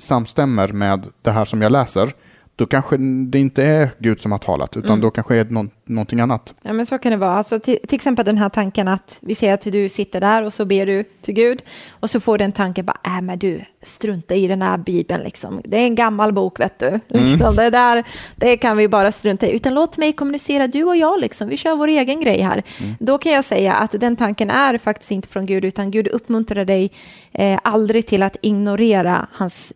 samstämmer 0.00 0.68
med 0.68 1.06
det 1.22 1.30
här 1.30 1.44
som 1.44 1.62
jag 1.62 1.72
läser, 1.72 2.12
då 2.56 2.66
kanske 2.66 2.96
det 2.96 3.38
inte 3.38 3.64
är 3.64 3.90
Gud 3.98 4.20
som 4.20 4.32
har 4.32 4.38
talat, 4.38 4.76
utan 4.76 4.90
mm. 4.90 5.00
då 5.00 5.10
kanske 5.10 5.34
det 5.34 5.40
är 5.40 5.44
någon, 5.44 5.70
någonting 5.84 6.20
annat. 6.20 6.54
Ja, 6.62 6.72
men 6.72 6.86
så 6.86 6.98
kan 6.98 7.12
det 7.12 7.18
vara. 7.18 7.34
Alltså, 7.34 7.58
till, 7.58 7.78
till, 7.88 7.96
exempel 7.96 8.24
den 8.24 8.38
här 8.38 8.48
tanken 8.48 8.88
att 8.88 9.18
vi 9.20 9.34
ser 9.34 9.54
att 9.54 9.60
du 9.60 9.88
sitter 9.88 10.20
där 10.20 10.42
och 10.42 10.52
så 10.52 10.64
ber 10.64 10.86
du 10.86 11.04
till 11.22 11.34
Gud 11.34 11.62
och 11.90 12.10
så 12.10 12.20
får 12.20 12.38
du 12.38 12.44
en 12.44 12.52
tanke 12.52 12.82
bara, 12.82 12.98
äh, 13.04 13.20
men 13.20 13.38
du, 13.38 13.64
strunta 13.82 14.34
i 14.34 14.48
den 14.48 14.62
här 14.62 14.78
Bibeln, 14.78 15.22
liksom. 15.22 15.60
det 15.64 15.76
är 15.76 15.86
en 15.86 15.94
gammal 15.94 16.32
bok, 16.32 16.60
vet 16.60 16.78
du. 16.78 17.00
Liksom, 17.08 17.40
mm. 17.40 17.56
det, 17.56 17.70
där, 17.70 18.04
det 18.36 18.56
kan 18.56 18.76
vi 18.76 18.88
bara 18.88 19.12
strunta 19.12 19.46
i, 19.46 19.56
utan 19.56 19.74
låt 19.74 19.96
mig 19.96 20.12
kommunicera, 20.12 20.66
du 20.66 20.84
och 20.84 20.96
jag, 20.96 21.20
liksom. 21.20 21.48
vi 21.48 21.56
kör 21.56 21.76
vår 21.76 21.88
egen 21.88 22.20
grej 22.20 22.40
här. 22.40 22.62
Mm. 22.80 22.94
Då 23.00 23.18
kan 23.18 23.32
jag 23.32 23.44
säga 23.44 23.74
att 23.74 23.90
den 23.90 24.16
tanken 24.16 24.50
är 24.50 24.78
faktiskt 24.78 25.10
inte 25.10 25.28
från 25.28 25.46
Gud, 25.46 25.64
utan 25.64 25.90
Gud 25.90 26.08
uppmuntrar 26.08 26.64
dig 26.64 26.90
eh, 27.32 27.58
aldrig 27.64 28.06
till 28.06 28.22
att 28.22 28.36
ignorera 28.40 29.26
hans 29.32 29.72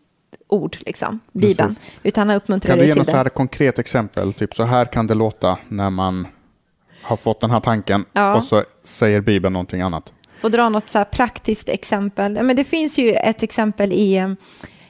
ord, 0.49 0.77
liksom, 0.81 1.21
Bibeln. 1.33 1.69
Precis. 1.69 1.93
Utan 2.03 2.29
han 2.29 2.37
uppmuntrar 2.37 2.77
dig 2.77 2.87
till 2.87 2.89
det. 2.89 3.05
Kan 3.05 3.15
du 3.15 3.19
ge 3.19 3.25
något 3.25 3.35
konkret 3.35 3.79
exempel? 3.79 4.33
Typ 4.33 4.55
så 4.55 4.65
här 4.65 4.85
kan 4.85 5.07
det 5.07 5.15
låta 5.15 5.59
när 5.69 5.91
man 5.91 6.27
har 7.03 7.17
fått 7.17 7.41
den 7.41 7.51
här 7.51 7.61
tanken 7.61 8.05
ja. 8.13 8.35
och 8.35 8.45
så 8.45 8.65
säger 8.83 9.21
Bibeln 9.21 9.53
någonting 9.53 9.81
annat. 9.81 10.13
Får 10.41 10.51
dra 10.51 10.69
något 10.69 10.89
så 10.89 11.05
praktiskt 11.05 11.69
exempel. 11.69 12.43
Men 12.43 12.57
det 12.57 12.65
finns 12.65 12.99
ju 12.99 13.13
ett 13.13 13.43
exempel 13.43 13.93
i 13.93 14.17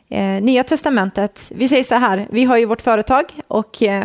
eh, 0.08 0.42
Nya 0.42 0.64
Testamentet. 0.64 1.52
Vi 1.54 1.68
säger 1.68 1.84
så 1.84 1.94
här, 1.94 2.26
vi 2.30 2.44
har 2.44 2.56
ju 2.56 2.64
vårt 2.64 2.82
företag 2.82 3.24
och 3.48 3.82
eh, 3.82 4.04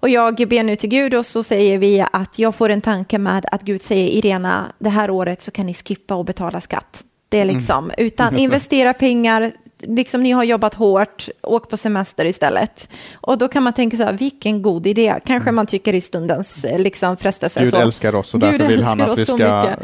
och 0.00 0.08
jag 0.08 0.48
ber 0.48 0.62
nu 0.62 0.76
till 0.76 0.88
Gud 0.88 1.14
och 1.14 1.26
så 1.26 1.42
säger 1.42 1.78
vi 1.78 2.04
att 2.12 2.38
jag 2.38 2.54
får 2.54 2.68
en 2.68 2.80
tanke 2.80 3.18
med 3.18 3.46
att 3.52 3.62
Gud 3.62 3.82
säger 3.82 4.08
Irena, 4.08 4.72
det 4.78 4.88
här 4.88 5.10
året 5.10 5.42
så 5.42 5.50
kan 5.50 5.66
ni 5.66 5.74
skippa 5.74 6.14
och 6.14 6.24
betala 6.24 6.60
skatt. 6.60 7.04
Det 7.28 7.38
är 7.38 7.42
mm. 7.42 7.56
liksom, 7.56 7.90
utan 7.98 8.36
investera 8.36 8.94
pengar, 8.94 9.52
liksom 9.82 10.22
ni 10.22 10.30
har 10.30 10.44
jobbat 10.44 10.74
hårt, 10.74 11.28
åk 11.42 11.70
på 11.70 11.76
semester 11.76 12.24
istället. 12.24 12.88
Och 13.14 13.38
då 13.38 13.48
kan 13.48 13.62
man 13.62 13.72
tänka 13.72 13.96
så 13.96 14.02
här, 14.02 14.12
vilken 14.12 14.62
god 14.62 14.86
idé. 14.86 15.14
Kanske 15.24 15.48
mm. 15.48 15.54
man 15.54 15.66
tycker 15.66 15.94
i 15.94 16.00
stundens 16.00 16.64
eh, 16.64 16.78
liksom, 16.78 17.16
frestelse. 17.16 17.60
Gud 17.60 17.70
så. 17.70 17.76
älskar 17.76 18.14
oss 18.14 18.34
och 18.34 18.40
därför 18.40 18.68
vill 18.68 18.82
han 18.82 19.00
att 19.00 19.18
vi 19.18 19.26
ska 19.26 19.76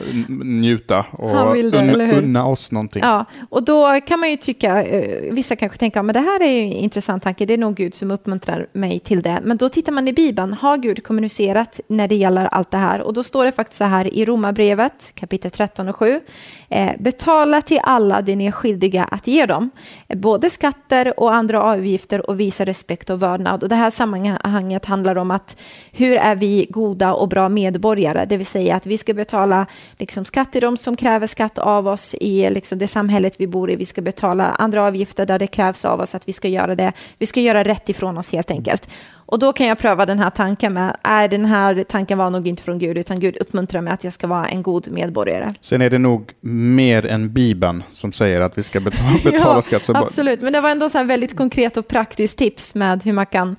njuta 0.44 1.06
och 1.12 1.54
det, 1.54 1.62
unna, 1.62 2.12
unna, 2.12 2.46
oss 2.46 2.70
någonting. 2.70 3.02
Ja, 3.04 3.24
och 3.50 3.62
då 3.62 4.00
kan 4.06 4.20
man 4.20 4.30
ju 4.30 4.36
tycka, 4.36 4.82
eh, 4.82 5.32
vissa 5.32 5.56
kanske 5.56 5.78
tänker, 5.78 6.02
men 6.02 6.12
det 6.12 6.20
här 6.20 6.42
är 6.42 6.50
ju 6.50 6.60
en 6.60 6.72
intressant 6.72 7.22
tanke, 7.22 7.46
det 7.46 7.54
är 7.54 7.58
nog 7.58 7.74
Gud 7.74 7.94
som 7.94 8.10
uppmuntrar 8.10 8.66
mig 8.72 8.98
till 8.98 9.22
det. 9.22 9.40
Men 9.42 9.56
då 9.56 9.68
tittar 9.68 9.92
man 9.92 10.08
i 10.08 10.12
Bibeln, 10.12 10.52
har 10.52 10.76
Gud 10.76 11.04
kommunicerat 11.04 11.80
när 11.86 12.08
det 12.08 12.14
gäller 12.14 12.46
allt 12.46 12.70
det 12.70 12.76
här? 12.76 13.00
Och 13.00 13.12
då 13.12 13.24
står 13.24 13.44
det 13.44 13.52
faktiskt 13.52 13.78
så 13.78 13.84
här 13.84 14.14
i 14.14 14.24
Romarbrevet, 14.24 15.12
kapitel 15.14 15.50
13 15.50 15.88
och 15.88 15.96
7, 15.96 16.20
eh, 16.68 16.90
betala 16.98 17.62
till 17.62 17.80
alla 17.82 18.22
det 18.22 18.36
ni 18.36 18.46
är 18.46 18.52
skyldiga 18.52 19.04
att 19.04 19.26
ge 19.26 19.46
dem 19.46 19.70
både 20.08 20.50
skatter 20.50 21.20
och 21.20 21.34
andra 21.34 21.62
avgifter 21.62 22.30
och 22.30 22.40
visa 22.40 22.64
respekt 22.64 23.10
och 23.10 23.22
vördnad. 23.22 23.62
Och 23.62 23.68
det 23.68 23.74
här 23.74 23.90
sammanhanget 23.90 24.84
handlar 24.84 25.16
om 25.16 25.30
att 25.30 25.56
hur 25.92 26.16
är 26.16 26.36
vi 26.36 26.66
goda 26.70 27.12
och 27.12 27.28
bra 27.28 27.48
medborgare? 27.48 28.24
Det 28.24 28.36
vill 28.36 28.46
säga 28.46 28.76
att 28.76 28.86
vi 28.86 28.98
ska 28.98 29.14
betala 29.14 29.66
liksom, 29.98 30.24
skatt 30.24 30.52
till 30.52 30.60
de 30.60 30.76
som 30.76 30.96
kräver 30.96 31.26
skatt 31.26 31.58
av 31.58 31.88
oss 31.88 32.14
i 32.14 32.50
liksom, 32.50 32.78
det 32.78 32.88
samhället 32.88 33.40
vi 33.40 33.46
bor 33.46 33.70
i. 33.70 33.76
Vi 33.76 33.86
ska 33.86 34.02
betala 34.02 34.44
andra 34.44 34.82
avgifter 34.82 35.26
där 35.26 35.38
det 35.38 35.46
krävs 35.46 35.84
av 35.84 36.00
oss 36.00 36.14
att 36.14 36.28
vi 36.28 36.32
ska 36.32 36.48
göra 36.48 36.74
det. 36.74 36.92
Vi 37.18 37.26
ska 37.26 37.40
göra 37.40 37.64
rätt 37.64 37.88
ifrån 37.88 38.18
oss 38.18 38.32
helt 38.32 38.50
enkelt. 38.50 38.88
Och 39.26 39.38
då 39.38 39.52
kan 39.52 39.66
jag 39.66 39.78
pröva 39.78 40.06
den 40.06 40.18
här 40.18 40.30
tanken 40.30 40.72
med, 40.72 40.96
är 41.02 41.28
den 41.28 41.44
här 41.44 41.84
tanken 41.88 42.18
var 42.18 42.30
nog 42.30 42.48
inte 42.48 42.62
från 42.62 42.78
Gud, 42.78 42.98
utan 42.98 43.20
Gud 43.20 43.36
uppmuntrar 43.36 43.80
mig 43.80 43.92
att 43.92 44.04
jag 44.04 44.12
ska 44.12 44.26
vara 44.26 44.48
en 44.48 44.62
god 44.62 44.90
medborgare. 44.90 45.54
Sen 45.60 45.82
är 45.82 45.90
det 45.90 45.98
nog 45.98 46.32
mer 46.40 47.06
än 47.06 47.32
Bibeln 47.32 47.82
som 47.92 48.12
säger 48.12 48.40
att 48.40 48.58
vi 48.58 48.62
ska 48.62 48.80
betala, 48.80 49.10
betala 49.24 49.54
ja, 49.54 49.62
skatt. 49.62 49.96
absolut, 49.96 50.40
men 50.40 50.52
det 50.52 50.60
var 50.60 50.70
ändå 50.70 50.88
så 50.88 51.04
väldigt 51.04 51.36
konkret 51.36 51.76
och 51.76 51.88
praktiskt 51.88 52.38
tips 52.38 52.74
med 52.74 53.02
hur 53.04 53.12
man 53.12 53.26
kan 53.26 53.56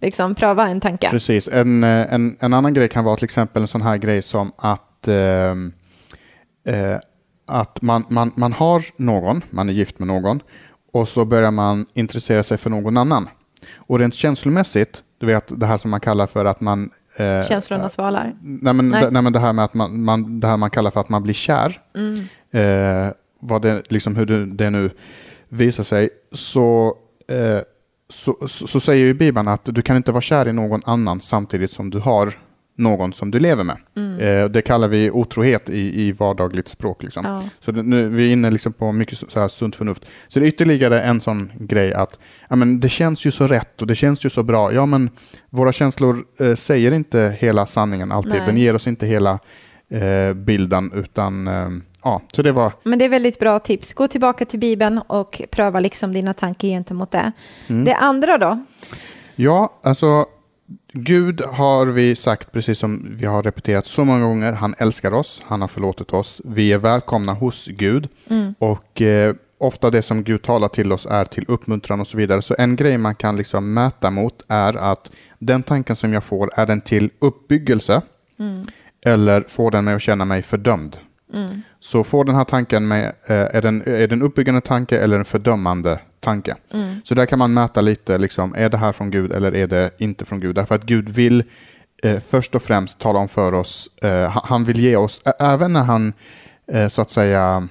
liksom 0.00 0.34
pröva 0.34 0.68
en 0.68 0.80
tanke. 0.80 1.10
Precis, 1.10 1.48
en, 1.48 1.84
eh, 1.84 2.14
en, 2.14 2.36
en 2.40 2.54
annan 2.54 2.74
grej 2.74 2.88
kan 2.88 3.04
vara 3.04 3.16
till 3.16 3.24
exempel 3.24 3.62
en 3.62 3.68
sån 3.68 3.82
här 3.82 3.96
grej 3.96 4.22
som 4.22 4.52
att 4.56 5.08
eh, 5.08 5.14
eh, 6.74 6.98
att 7.46 7.82
man, 7.82 8.04
man, 8.08 8.32
man 8.36 8.52
har 8.52 8.84
någon, 8.96 9.44
man 9.50 9.68
är 9.68 9.72
gift 9.72 9.98
med 9.98 10.08
någon 10.08 10.40
och 10.92 11.08
så 11.08 11.24
börjar 11.24 11.50
man 11.50 11.86
intressera 11.94 12.42
sig 12.42 12.58
för 12.58 12.70
någon 12.70 12.96
annan. 12.96 13.28
Och 13.76 13.98
rent 13.98 14.14
känslomässigt, 14.14 15.02
du 15.18 15.26
vet 15.26 15.60
det 15.60 15.66
här 15.66 15.78
som 15.78 15.90
man 15.90 16.00
kallar 16.00 16.26
för 16.26 16.44
att 16.44 16.60
man 16.60 16.90
Eh, 17.16 17.46
Känslorna 17.46 17.88
svalar? 17.88 18.34
Nej 18.40 18.74
men, 18.74 18.88
nej. 18.88 19.08
nej 19.10 19.22
men 19.22 19.32
det 19.32 19.38
här 19.38 19.52
med 19.52 19.64
att 19.64 19.74
man, 19.74 20.04
man, 20.04 20.40
det 20.40 20.46
här 20.46 20.56
man 20.56 20.70
kallar 20.70 20.90
för 20.90 21.00
att 21.00 21.08
man 21.08 21.22
blir 21.22 21.34
kär, 21.34 21.80
mm. 21.94 22.18
eh, 22.50 23.12
vad 23.40 23.62
det, 23.62 23.82
liksom 23.88 24.16
hur 24.16 24.26
det, 24.26 24.46
det 24.46 24.70
nu 24.70 24.90
visar 25.48 25.82
sig, 25.84 26.08
så, 26.32 26.96
eh, 27.28 27.60
så, 28.08 28.36
så, 28.48 28.66
så, 28.66 28.80
säger 28.80 29.04
ju 29.04 29.14
Bibeln 29.14 29.48
att 29.48 29.64
du 29.64 29.82
kan 29.82 29.96
inte 29.96 30.12
vara 30.12 30.20
kär 30.20 30.48
i 30.48 30.52
någon 30.52 30.82
annan 30.84 31.20
samtidigt 31.20 31.70
som 31.70 31.90
du 31.90 31.98
har 31.98 32.34
någon 32.76 33.12
som 33.12 33.30
du 33.30 33.38
lever 33.38 33.64
med. 33.64 33.76
Mm. 33.96 34.20
Eh, 34.20 34.48
det 34.48 34.62
kallar 34.62 34.88
vi 34.88 35.10
otrohet 35.10 35.70
i, 35.70 36.02
i 36.02 36.12
vardagligt 36.12 36.68
språk. 36.68 37.02
Liksom. 37.02 37.24
Ja. 37.24 37.42
Så 37.60 37.72
det, 37.72 37.82
nu, 37.82 38.08
vi 38.08 38.28
är 38.28 38.32
inne 38.32 38.50
liksom 38.50 38.72
på 38.72 38.92
mycket 38.92 39.18
så 39.18 39.40
här 39.40 39.48
sunt 39.48 39.76
förnuft. 39.76 40.06
Så 40.28 40.40
det 40.40 40.46
är 40.46 40.48
ytterligare 40.48 41.02
en 41.02 41.20
sån 41.20 41.52
grej 41.58 41.94
att 41.94 42.18
ja, 42.48 42.56
men 42.56 42.80
det 42.80 42.88
känns 42.88 43.26
ju 43.26 43.30
så 43.30 43.46
rätt 43.46 43.80
och 43.80 43.86
det 43.86 43.94
känns 43.94 44.24
ju 44.24 44.30
så 44.30 44.42
bra. 44.42 44.72
Ja, 44.72 44.86
men 44.86 45.10
våra 45.50 45.72
känslor 45.72 46.24
eh, 46.40 46.54
säger 46.54 46.92
inte 46.92 47.36
hela 47.38 47.66
sanningen 47.66 48.12
alltid. 48.12 48.32
Nej. 48.32 48.42
Den 48.46 48.56
ger 48.56 48.74
oss 48.74 48.86
inte 48.86 49.06
hela 49.06 49.38
eh, 49.90 50.32
bilden, 50.34 50.92
utan 50.94 51.48
eh, 51.48 51.68
ja, 52.02 52.22
så 52.32 52.42
det 52.42 52.52
var... 52.52 52.72
Men 52.82 52.98
det 52.98 53.04
är 53.04 53.08
väldigt 53.08 53.38
bra 53.38 53.58
tips. 53.58 53.94
Gå 53.94 54.08
tillbaka 54.08 54.44
till 54.44 54.58
Bibeln 54.58 54.98
och 54.98 55.42
pröva 55.50 55.80
liksom 55.80 56.12
dina 56.12 56.34
tankar 56.34 56.68
gentemot 56.68 57.10
det. 57.10 57.32
Mm. 57.68 57.84
Det 57.84 57.94
andra 57.94 58.38
då? 58.38 58.64
Ja, 59.36 59.78
alltså 59.82 60.26
Gud 60.92 61.40
har 61.40 61.86
vi 61.86 62.16
sagt, 62.16 62.52
precis 62.52 62.78
som 62.78 63.16
vi 63.18 63.26
har 63.26 63.42
repeterat 63.42 63.86
så 63.86 64.04
många 64.04 64.24
gånger, 64.24 64.52
han 64.52 64.74
älskar 64.78 65.14
oss, 65.14 65.42
han 65.46 65.60
har 65.60 65.68
förlåtit 65.68 66.12
oss, 66.12 66.42
vi 66.44 66.72
är 66.72 66.78
välkomna 66.78 67.32
hos 67.32 67.66
Gud 67.66 68.08
mm. 68.30 68.54
och 68.58 69.02
eh, 69.02 69.34
ofta 69.58 69.90
det 69.90 70.02
som 70.02 70.24
Gud 70.24 70.42
talar 70.42 70.68
till 70.68 70.92
oss 70.92 71.06
är 71.06 71.24
till 71.24 71.44
uppmuntran 71.48 72.00
och 72.00 72.06
så 72.06 72.16
vidare. 72.16 72.42
Så 72.42 72.54
en 72.58 72.76
grej 72.76 72.98
man 72.98 73.14
kan 73.14 73.36
liksom 73.36 73.74
mäta 73.74 74.10
mot 74.10 74.42
är 74.48 74.76
att 74.76 75.10
den 75.38 75.62
tanken 75.62 75.96
som 75.96 76.12
jag 76.12 76.24
får, 76.24 76.50
är 76.54 76.66
den 76.66 76.80
till 76.80 77.10
uppbyggelse 77.18 78.02
mm. 78.38 78.64
eller 79.04 79.44
får 79.48 79.70
den 79.70 79.84
mig 79.84 79.94
att 79.94 80.02
känna 80.02 80.24
mig 80.24 80.42
fördömd? 80.42 80.96
Mm. 81.34 81.62
Så 81.80 82.04
får 82.04 82.24
den 82.24 82.34
här 82.34 82.44
tanken 82.44 82.88
med, 82.88 83.04
eh, 83.04 83.36
är 83.36 83.62
den, 83.62 83.82
är 83.86 84.06
den 84.06 84.22
uppbyggande 84.22 84.60
tanke 84.60 84.98
eller 84.98 85.18
en 85.18 85.24
fördömande 85.24 86.00
tanke? 86.20 86.56
Mm. 86.74 87.00
Så 87.04 87.14
där 87.14 87.26
kan 87.26 87.38
man 87.38 87.54
mäta 87.54 87.80
lite, 87.80 88.18
liksom, 88.18 88.54
är 88.54 88.68
det 88.68 88.76
här 88.76 88.92
från 88.92 89.10
Gud 89.10 89.32
eller 89.32 89.54
är 89.54 89.66
det 89.66 89.90
inte 89.98 90.24
från 90.24 90.40
Gud? 90.40 90.54
Därför 90.54 90.74
att 90.74 90.84
Gud 90.84 91.08
vill 91.08 91.44
eh, 92.02 92.20
först 92.20 92.54
och 92.54 92.62
främst 92.62 92.98
tala 92.98 93.18
om 93.18 93.28
för 93.28 93.52
oss, 93.52 93.90
eh, 94.02 94.40
han 94.44 94.64
vill 94.64 94.80
ge 94.80 94.96
oss, 94.96 95.22
även 95.38 95.72
när 95.72 95.82
han 95.82 96.12
eh, 96.72 96.88
så 96.88 97.02
att 97.02 97.10
säga 97.10 97.68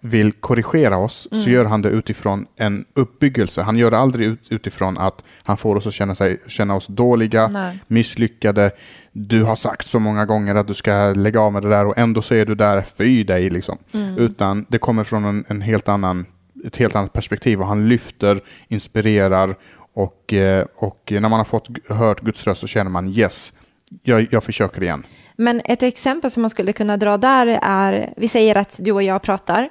vill 0.00 0.32
korrigera 0.32 0.96
oss 0.96 1.28
mm. 1.32 1.44
så 1.44 1.50
gör 1.50 1.64
han 1.64 1.82
det 1.82 1.88
utifrån 1.88 2.46
en 2.56 2.84
uppbyggelse. 2.94 3.62
Han 3.62 3.78
gör 3.78 3.90
det 3.90 3.98
aldrig 3.98 4.26
ut, 4.26 4.46
utifrån 4.50 4.98
att 4.98 5.24
han 5.42 5.56
får 5.56 5.76
oss 5.76 5.86
att 5.86 5.94
känna, 5.94 6.14
sig, 6.14 6.38
känna 6.46 6.74
oss 6.74 6.86
dåliga, 6.86 7.48
Nej. 7.48 7.78
misslyckade. 7.86 8.70
Du 9.12 9.42
har 9.42 9.56
sagt 9.56 9.86
så 9.86 9.98
många 9.98 10.26
gånger 10.26 10.54
att 10.54 10.66
du 10.66 10.74
ska 10.74 11.12
lägga 11.16 11.40
av 11.40 11.52
med 11.52 11.62
det 11.62 11.68
där 11.68 11.86
och 11.86 11.98
ändå 11.98 12.22
så 12.22 12.34
är 12.34 12.46
du 12.46 12.54
där, 12.54 12.82
fy 12.96 13.24
dig 13.24 13.50
liksom. 13.50 13.78
Mm. 13.94 14.18
Utan 14.18 14.66
det 14.68 14.78
kommer 14.78 15.04
från 15.04 15.24
en, 15.24 15.44
en, 15.48 15.60
helt 15.60 15.88
annan, 15.88 16.26
ett 16.64 16.76
helt 16.76 16.96
annat 16.96 17.12
perspektiv 17.12 17.60
och 17.60 17.66
han 17.66 17.88
lyfter, 17.88 18.40
inspirerar 18.68 19.56
och, 19.92 20.32
eh, 20.32 20.66
och 20.76 21.08
när 21.10 21.20
man 21.20 21.32
har 21.32 21.44
fått 21.44 21.68
hört 21.88 22.20
Guds 22.20 22.46
röst 22.46 22.60
så 22.60 22.66
känner 22.66 22.90
man 22.90 23.08
yes, 23.08 23.52
jag, 24.02 24.26
jag 24.30 24.44
försöker 24.44 24.82
igen. 24.82 25.06
Men 25.36 25.60
ett 25.64 25.82
exempel 25.82 26.30
som 26.30 26.40
man 26.40 26.50
skulle 26.50 26.72
kunna 26.72 26.96
dra 26.96 27.16
där 27.16 27.58
är, 27.62 28.12
vi 28.16 28.28
säger 28.28 28.56
att 28.56 28.76
du 28.82 28.92
och 28.92 29.02
jag 29.02 29.22
pratar 29.22 29.68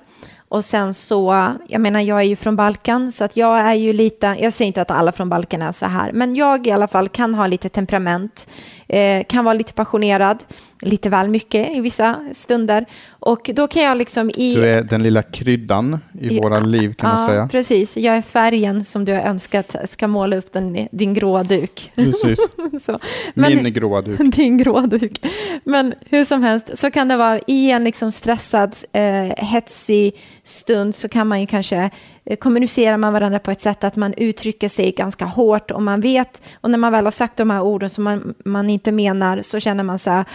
och 0.50 0.66
sen 0.66 0.94
så, 0.94 1.52
jag 1.68 1.82
menar 1.82 2.02
jag 2.02 2.20
är 2.20 2.24
ju 2.24 2.36
från 2.36 2.56
Balkan 2.56 3.12
så 3.12 3.24
att 3.24 3.38
jag 3.38 3.60
är 3.60 3.74
ju 3.74 3.94
lite, 3.94 4.36
jag 4.40 4.54
säger 4.54 4.68
inte 4.68 4.82
att 4.82 4.92
alla 4.92 5.12
från 5.12 5.30
Balkan 5.30 5.62
är 5.62 5.72
så 5.72 5.86
här, 5.86 6.12
men 6.12 6.36
jag 6.36 6.68
i 6.68 6.72
alla 6.72 6.88
fall 6.88 7.10
kan 7.10 7.36
ha 7.36 7.48
lite 7.48 7.70
temperament, 7.70 8.50
eh, 8.88 9.24
kan 9.24 9.46
vara 9.46 9.54
lite 9.54 9.74
passionerad, 9.74 10.44
lite 10.82 11.10
väl 11.10 11.28
mycket 11.28 11.76
i 11.76 11.82
vissa 11.82 12.26
stunder. 12.34 12.86
Och 13.10 13.50
då 13.54 13.68
kan 13.68 13.84
jag 13.84 13.98
liksom 13.98 14.30
i... 14.30 14.56
Du 14.56 14.70
är 14.70 14.84
den 14.84 15.04
lilla 15.04 15.24
kryddan 15.24 16.00
i 16.20 16.36
ja, 16.36 16.42
våra 16.42 16.60
liv 16.60 16.94
kan 16.94 17.10
man 17.10 17.28
säga. 17.28 17.48
precis. 17.48 17.98
Jag 17.98 18.18
är 18.18 18.22
färgen 18.22 18.86
som 18.86 19.06
du 19.06 19.14
har 19.14 19.22
önskat 19.22 19.76
ska 19.90 20.08
måla 20.08 20.36
upp 20.36 20.54
den, 20.54 20.88
din 20.92 21.14
gråa 21.14 21.44
duk. 21.44 21.92
Precis. 21.96 22.40
Men, 23.34 23.64
Min 23.64 23.74
gråa 23.74 24.02
duk. 24.02 24.20
Din 24.36 24.58
gråa 24.58 24.82
duk. 24.82 25.26
Men 25.64 25.94
hur 26.10 26.26
som 26.26 26.44
helst 26.44 26.78
så 26.78 26.92
kan 26.92 27.08
det 27.08 27.18
vara 27.18 27.40
i 27.48 27.72
en 27.72 27.84
liksom 27.84 28.12
stressad, 28.12 28.76
eh, 28.92 29.02
hetsig 29.38 30.16
stund 30.48 30.96
så 30.96 31.10
kan 31.10 31.28
man 31.28 31.42
ju 31.42 31.48
kanske 31.48 31.90
eh, 32.26 32.38
kommunicera 32.38 32.98
med 32.98 33.12
varandra 33.12 33.40
på 33.40 33.52
ett 33.52 33.62
sätt 33.62 33.84
att 33.84 33.96
man 33.96 34.14
uttrycker 34.18 34.70
sig 34.70 34.92
ganska 34.92 35.26
hårt 35.26 35.72
och 35.72 35.84
man 35.84 36.02
vet 36.02 36.42
och 36.62 36.72
när 36.72 36.78
man 36.78 36.92
väl 36.92 37.06
har 37.06 37.12
sagt 37.12 37.38
de 37.38 37.50
här 37.50 37.62
orden 37.62 37.90
som 37.90 38.04
man, 38.04 38.34
man 38.46 38.70
inte 38.70 38.92
menar 38.92 39.42
så 39.42 39.60
känner 39.60 39.84
man 39.84 40.00
så 40.00 40.12
här 40.12 40.26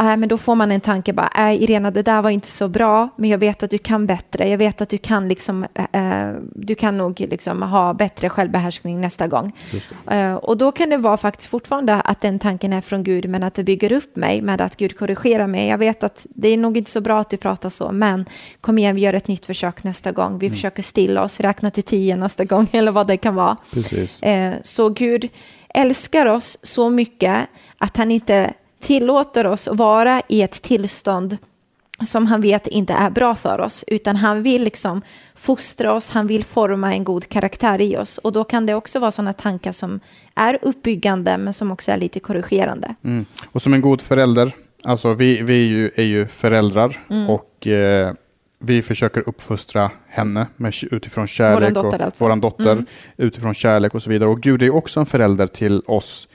äh, 0.00 0.16
men 0.16 0.28
då 0.28 0.38
får 0.38 0.54
man 0.54 0.72
en 0.72 0.80
tanke 0.80 1.12
bara, 1.12 1.50
äh, 1.50 1.62
Irena, 1.62 1.90
det 1.90 2.02
där 2.02 2.22
var 2.22 2.30
inte 2.30 2.48
så 2.48 2.68
bra, 2.68 3.08
men 3.16 3.30
jag 3.30 3.38
vet 3.38 3.62
att 3.62 3.70
du 3.70 3.78
kan 3.78 4.06
bättre. 4.06 4.48
Jag 4.48 4.58
vet 4.58 4.80
att 4.80 4.88
du 4.88 4.98
kan, 4.98 5.28
liksom, 5.28 5.66
äh, 5.92 6.32
du 6.54 6.74
kan 6.74 6.98
nog 6.98 7.20
liksom 7.20 7.62
ha 7.62 7.94
bättre 7.94 8.28
självbehärskning 8.28 9.00
nästa 9.00 9.26
gång. 9.26 9.52
Äh, 10.10 10.34
och 10.34 10.56
då 10.56 10.72
kan 10.72 10.90
det 10.90 10.96
vara 10.96 11.16
faktiskt 11.16 11.50
fortfarande 11.50 11.94
att 11.94 12.20
den 12.20 12.38
tanken 12.38 12.72
är 12.72 12.80
från 12.80 13.04
Gud, 13.04 13.28
men 13.28 13.42
att 13.42 13.54
det 13.54 13.64
bygger 13.64 13.92
upp 13.92 14.16
mig 14.16 14.42
med 14.42 14.60
att 14.60 14.76
Gud 14.76 14.98
korrigerar 14.98 15.46
mig. 15.46 15.68
Jag 15.68 15.78
vet 15.78 16.02
att 16.02 16.26
det 16.30 16.48
är 16.48 16.56
nog 16.56 16.76
inte 16.76 16.90
så 16.90 17.00
bra 17.00 17.20
att 17.20 17.30
du 17.30 17.36
pratar 17.36 17.68
så, 17.68 17.92
men 17.92 18.24
kom 18.60 18.78
igen, 18.78 18.94
vi 18.94 19.00
gör 19.00 19.14
ett 19.14 19.28
nytt 19.28 19.46
försök 19.46 19.84
nästa 19.84 20.12
gång. 20.12 20.38
Vi 20.38 20.46
mm. 20.46 20.56
försöker 20.56 20.82
stilla 20.82 21.24
oss, 21.24 21.40
räkna 21.40 21.70
till 21.70 21.82
tio 21.82 22.16
nästa 22.16 22.44
gång, 22.44 22.66
eller 22.72 22.92
vad 22.92 23.06
det 23.06 23.16
kan 23.16 23.34
vara. 23.34 23.56
Så 24.62 24.88
Gud 24.88 25.28
älskar 25.74 26.26
oss 26.26 26.58
så 26.62 26.90
mycket 26.90 27.46
att 27.78 27.96
han 27.96 28.10
inte 28.10 28.54
tillåter 28.80 29.46
oss 29.46 29.68
vara 29.72 30.22
i 30.28 30.42
ett 30.42 30.62
tillstånd 30.62 31.38
som 32.06 32.26
han 32.26 32.40
vet 32.40 32.66
inte 32.66 32.92
är 32.92 33.10
bra 33.10 33.34
för 33.34 33.60
oss, 33.60 33.84
utan 33.86 34.16
han 34.16 34.42
vill 34.42 34.64
liksom 34.64 35.02
fostra 35.34 35.92
oss, 35.92 36.10
han 36.10 36.26
vill 36.26 36.44
forma 36.44 36.92
en 36.94 37.04
god 37.04 37.28
karaktär 37.28 37.80
i 37.80 37.96
oss. 37.96 38.18
Och 38.18 38.32
då 38.32 38.44
kan 38.44 38.66
det 38.66 38.74
också 38.74 38.98
vara 38.98 39.10
sådana 39.10 39.32
tankar 39.32 39.72
som 39.72 40.00
är 40.34 40.58
uppbyggande, 40.62 41.38
men 41.38 41.54
som 41.54 41.70
också 41.70 41.92
är 41.92 41.96
lite 41.96 42.20
korrigerande. 42.20 42.94
Mm. 43.04 43.26
Och 43.46 43.62
som 43.62 43.74
en 43.74 43.80
god 43.80 44.00
förälder, 44.00 44.52
alltså 44.84 45.14
vi, 45.14 45.42
vi 45.42 45.64
är, 45.64 45.68
ju, 45.68 45.90
är 45.94 46.02
ju 46.02 46.26
föräldrar 46.26 47.04
mm. 47.10 47.30
och 47.30 47.66
eh, 47.66 48.14
vi 48.58 48.82
försöker 48.82 49.28
uppfostra 49.28 49.90
henne 50.06 50.46
med, 50.56 50.74
utifrån 50.90 51.26
kärlek. 51.26 51.60
Våran 51.60 51.74
dotter, 51.74 51.98
och, 51.98 52.04
alltså. 52.04 52.24
våran 52.24 52.40
dotter 52.40 52.72
mm. 52.72 52.86
utifrån 53.16 53.54
kärlek 53.54 53.94
och 53.94 54.02
så 54.02 54.10
vidare. 54.10 54.28
Och 54.28 54.40
Gud 54.40 54.62
är 54.62 54.74
också 54.74 55.00
en 55.00 55.06
förälder 55.06 55.46
till 55.46 55.82
oss 55.86 56.28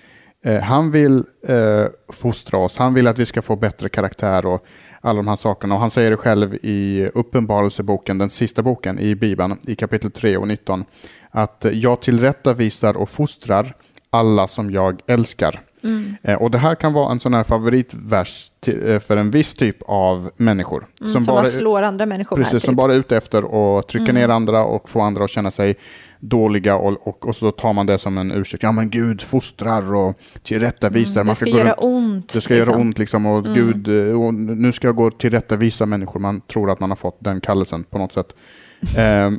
Eh, 0.46 0.62
han 0.62 0.92
vill 0.92 1.24
eh, 1.48 1.86
fostra 2.10 2.60
oss, 2.60 2.78
han 2.78 2.94
vill 2.94 3.08
att 3.08 3.20
vi 3.20 3.26
ska 3.26 3.42
få 3.42 3.56
bättre 3.56 3.90
karaktär 3.90 4.46
och 4.46 4.66
alla 5.02 5.18
de 5.18 5.28
här 5.28 5.36
sakerna. 5.36 5.76
Och 5.76 5.82
han 5.82 5.92
säger 5.92 6.12
det 6.12 6.18
själv 6.18 6.56
i 6.62 7.10
Uppenbarelseboken, 7.14 8.18
den 8.18 8.30
sista 8.30 8.62
boken 8.62 9.00
i 9.00 9.16
Bibeln, 9.16 9.58
i 9.68 9.76
kapitel 9.76 10.12
3 10.12 10.38
och 10.38 10.48
19, 10.48 10.86
att 11.32 11.66
jag 11.72 12.02
tillrättavisar 12.02 12.98
och 12.98 13.10
fostrar 13.10 13.76
alla 14.10 14.48
som 14.48 14.72
jag 14.72 15.02
älskar. 15.08 15.62
Mm. 15.84 16.16
Eh, 16.24 16.36
och 16.36 16.52
det 16.52 16.58
här 16.58 16.76
kan 16.76 16.94
vara 16.94 17.12
en 17.12 17.20
sån 17.20 17.34
här 17.34 17.44
favoritvers 17.44 18.52
till, 18.60 18.90
eh, 18.90 19.00
för 19.00 19.18
en 19.18 19.32
viss 19.32 19.54
typ 19.54 19.78
av 19.86 20.32
människor. 20.38 20.88
Mm, 21.02 21.14
som, 21.14 21.26
som 21.26 21.36
bara 21.36 21.46
slår 21.46 21.82
andra 21.82 22.06
människor 22.06 22.36
Precis, 22.36 22.54
med, 22.54 22.62
typ. 22.62 22.66
som 22.66 22.76
bara 22.76 22.94
är 22.94 22.98
ute 22.98 23.18
efter 23.18 23.78
att 23.80 23.88
trycka 23.88 24.12
mm. 24.12 24.22
ner 24.22 24.30
andra 24.30 24.64
och 24.64 24.90
få 24.90 25.02
andra 25.02 25.24
att 25.24 25.30
känna 25.30 25.52
sig 25.52 25.76
dåliga 26.20 26.76
och, 26.76 27.08
och, 27.08 27.28
och, 27.28 27.36
så 27.36 27.52
tar 27.52 27.74
man 27.74 27.86
det 27.86 27.98
som 27.98 28.18
en 28.18 28.32
ursäkt. 28.32 28.64
Ja 28.64 28.72
men 28.72 28.90
Gud 28.90 29.22
fostrar 29.22 29.94
och 29.96 30.20
tillrättavisar. 30.44 31.22
Mm, 31.22 31.28
det 31.28 31.36
ska, 31.36 31.46
ska 31.46 31.58
göra 31.58 31.74
ont. 31.74 32.34
Det 32.34 32.42
ska 32.42 32.54
liksom. 32.54 32.72
göra 32.74 32.82
ont 32.82 33.00
liksom 33.00 33.26
och 33.26 33.46
mm. 33.46 33.54
Gud, 33.54 34.10
eh, 34.10 34.22
och 34.22 34.34
nu 34.34 34.74
ska 34.74 34.88
jag 34.88 34.96
gå 34.96 35.08
och 35.08 35.18
tillrättavisa 35.18 35.86
människor. 35.86 36.20
Man 36.20 36.42
tror 36.42 36.72
att 36.72 36.80
man 36.80 36.92
har 36.92 36.98
fått 36.98 37.18
den 37.20 37.42
kallelsen 37.42 37.84
på 37.84 37.98
något 37.98 38.14
sätt. 38.14 38.36
Eh, 38.98 39.32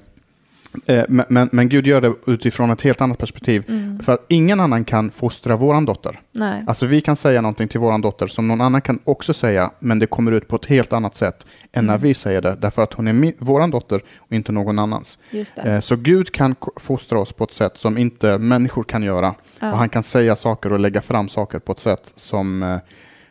men, 1.09 1.25
men, 1.29 1.49
men, 1.53 1.69
Gud 1.69 1.87
gör 1.87 2.01
det 2.01 2.15
utifrån 2.27 2.71
ett 2.71 2.83
helt 2.83 3.01
annat 3.01 3.19
perspektiv. 3.19 3.65
Mm. 3.69 3.99
För 3.99 4.19
ingen 4.29 4.61
annan 4.61 4.85
kan 4.85 5.11
fostra 5.11 5.57
våran 5.57 5.85
dotter. 5.85 6.21
Nej. 6.33 6.65
Alltså 6.67 6.87
vi 6.87 7.01
kan 7.01 7.17
säga 7.17 7.41
någonting 7.41 7.69
till 7.69 7.81
våran 7.81 8.01
dotter 8.01 8.27
som 8.27 8.49
någon 8.49 8.61
annan 8.61 8.81
kan 8.81 8.99
också 9.05 9.33
säga, 9.33 9.71
men 9.79 9.99
det 9.99 10.07
kommer 10.07 10.33
ut 10.33 10.49
på 10.49 10.57
ett 10.57 10.67
helt 10.67 10.93
annat 10.93 11.17
sätt 11.17 11.47
än 11.73 11.85
mm. 11.85 11.87
när 11.87 11.99
vi 11.99 12.15
säger 12.15 12.43
det. 12.43 12.57
Därför 12.61 12.83
att 12.83 12.93
hon 12.93 13.09
är 13.09 13.13
min, 13.13 13.33
våran 13.39 13.71
dotter 13.71 14.03
och 14.19 14.33
inte 14.33 14.53
någon 14.53 14.79
annans. 14.79 15.19
Eh, 15.57 15.81
så 15.81 15.97
Gud 15.97 16.33
kan 16.33 16.55
fostra 16.77 17.19
oss 17.19 17.33
på 17.33 17.45
ett 17.45 17.53
sätt 17.53 17.77
som 17.77 17.99
inte 17.99 18.39
människor 18.39 18.85
kan 18.85 19.03
göra. 19.03 19.35
Ja. 19.61 19.73
Och 19.73 19.79
han 19.79 19.89
kan 19.89 20.03
säga 20.03 20.37
saker 20.37 20.73
och 20.73 20.79
lägga 20.79 21.03
fram 21.03 21.29
saker 21.29 21.59
på 21.59 21.73
ett 21.73 21.79
sätt 21.79 22.13
som, 22.17 22.63
eh, 22.63 22.69
mm. 22.69 22.81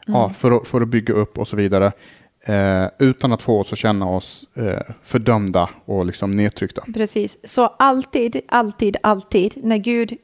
ja, 0.05 0.33
för, 0.37 0.59
för 0.65 0.81
att 0.81 0.87
bygga 0.87 1.13
upp 1.13 1.37
och 1.37 1.47
så 1.47 1.55
vidare. 1.57 1.91
Eh, 2.47 2.87
utan 2.99 3.31
att 3.31 3.41
få 3.41 3.59
oss 3.59 3.73
att 3.73 3.79
känna 3.79 4.09
oss 4.09 4.45
eh, 4.55 4.93
fördömda 5.03 5.69
och 5.85 6.05
liksom 6.05 6.31
nedtryckta. 6.31 6.83
Precis, 6.93 7.37
så 7.43 7.65
alltid, 7.79 8.41
alltid, 8.47 8.97
alltid 9.03 9.53
när 9.63 9.77
Gud 9.77 10.17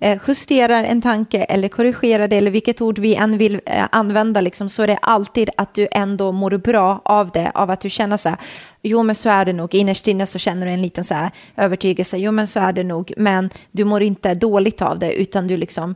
eh, 0.00 0.18
justerar 0.28 0.84
en 0.84 1.02
tanke 1.02 1.44
eller 1.44 1.68
korrigerar 1.68 2.28
det, 2.28 2.36
eller 2.36 2.50
vilket 2.50 2.80
ord 2.80 2.98
vi 2.98 3.14
än 3.14 3.38
vill 3.38 3.60
eh, 3.66 3.84
använda, 3.92 4.40
liksom, 4.40 4.68
så 4.68 4.82
är 4.82 4.86
det 4.86 4.96
alltid 4.96 5.50
att 5.56 5.74
du 5.74 5.88
ändå 5.92 6.32
mår 6.32 6.56
bra 6.56 7.00
av 7.04 7.30
det, 7.30 7.52
av 7.54 7.70
att 7.70 7.80
du 7.80 7.90
känner 7.90 8.16
så 8.16 8.28
här, 8.28 8.38
jo 8.82 9.02
men 9.02 9.16
så 9.16 9.28
är 9.28 9.44
det 9.44 9.52
nog, 9.52 9.74
innerst 9.74 10.08
inne 10.08 10.26
så 10.26 10.38
känner 10.38 10.66
du 10.66 10.72
en 10.72 10.82
liten 10.82 11.04
så 11.04 11.14
här 11.14 11.30
övertygelse, 11.56 12.18
jo 12.18 12.32
men 12.32 12.46
så 12.46 12.60
är 12.60 12.72
det 12.72 12.84
nog, 12.84 13.12
men 13.16 13.50
du 13.70 13.84
mår 13.84 14.02
inte 14.02 14.34
dåligt 14.34 14.82
av 14.82 14.98
det, 14.98 15.12
utan 15.12 15.46
du 15.46 15.56
liksom 15.56 15.94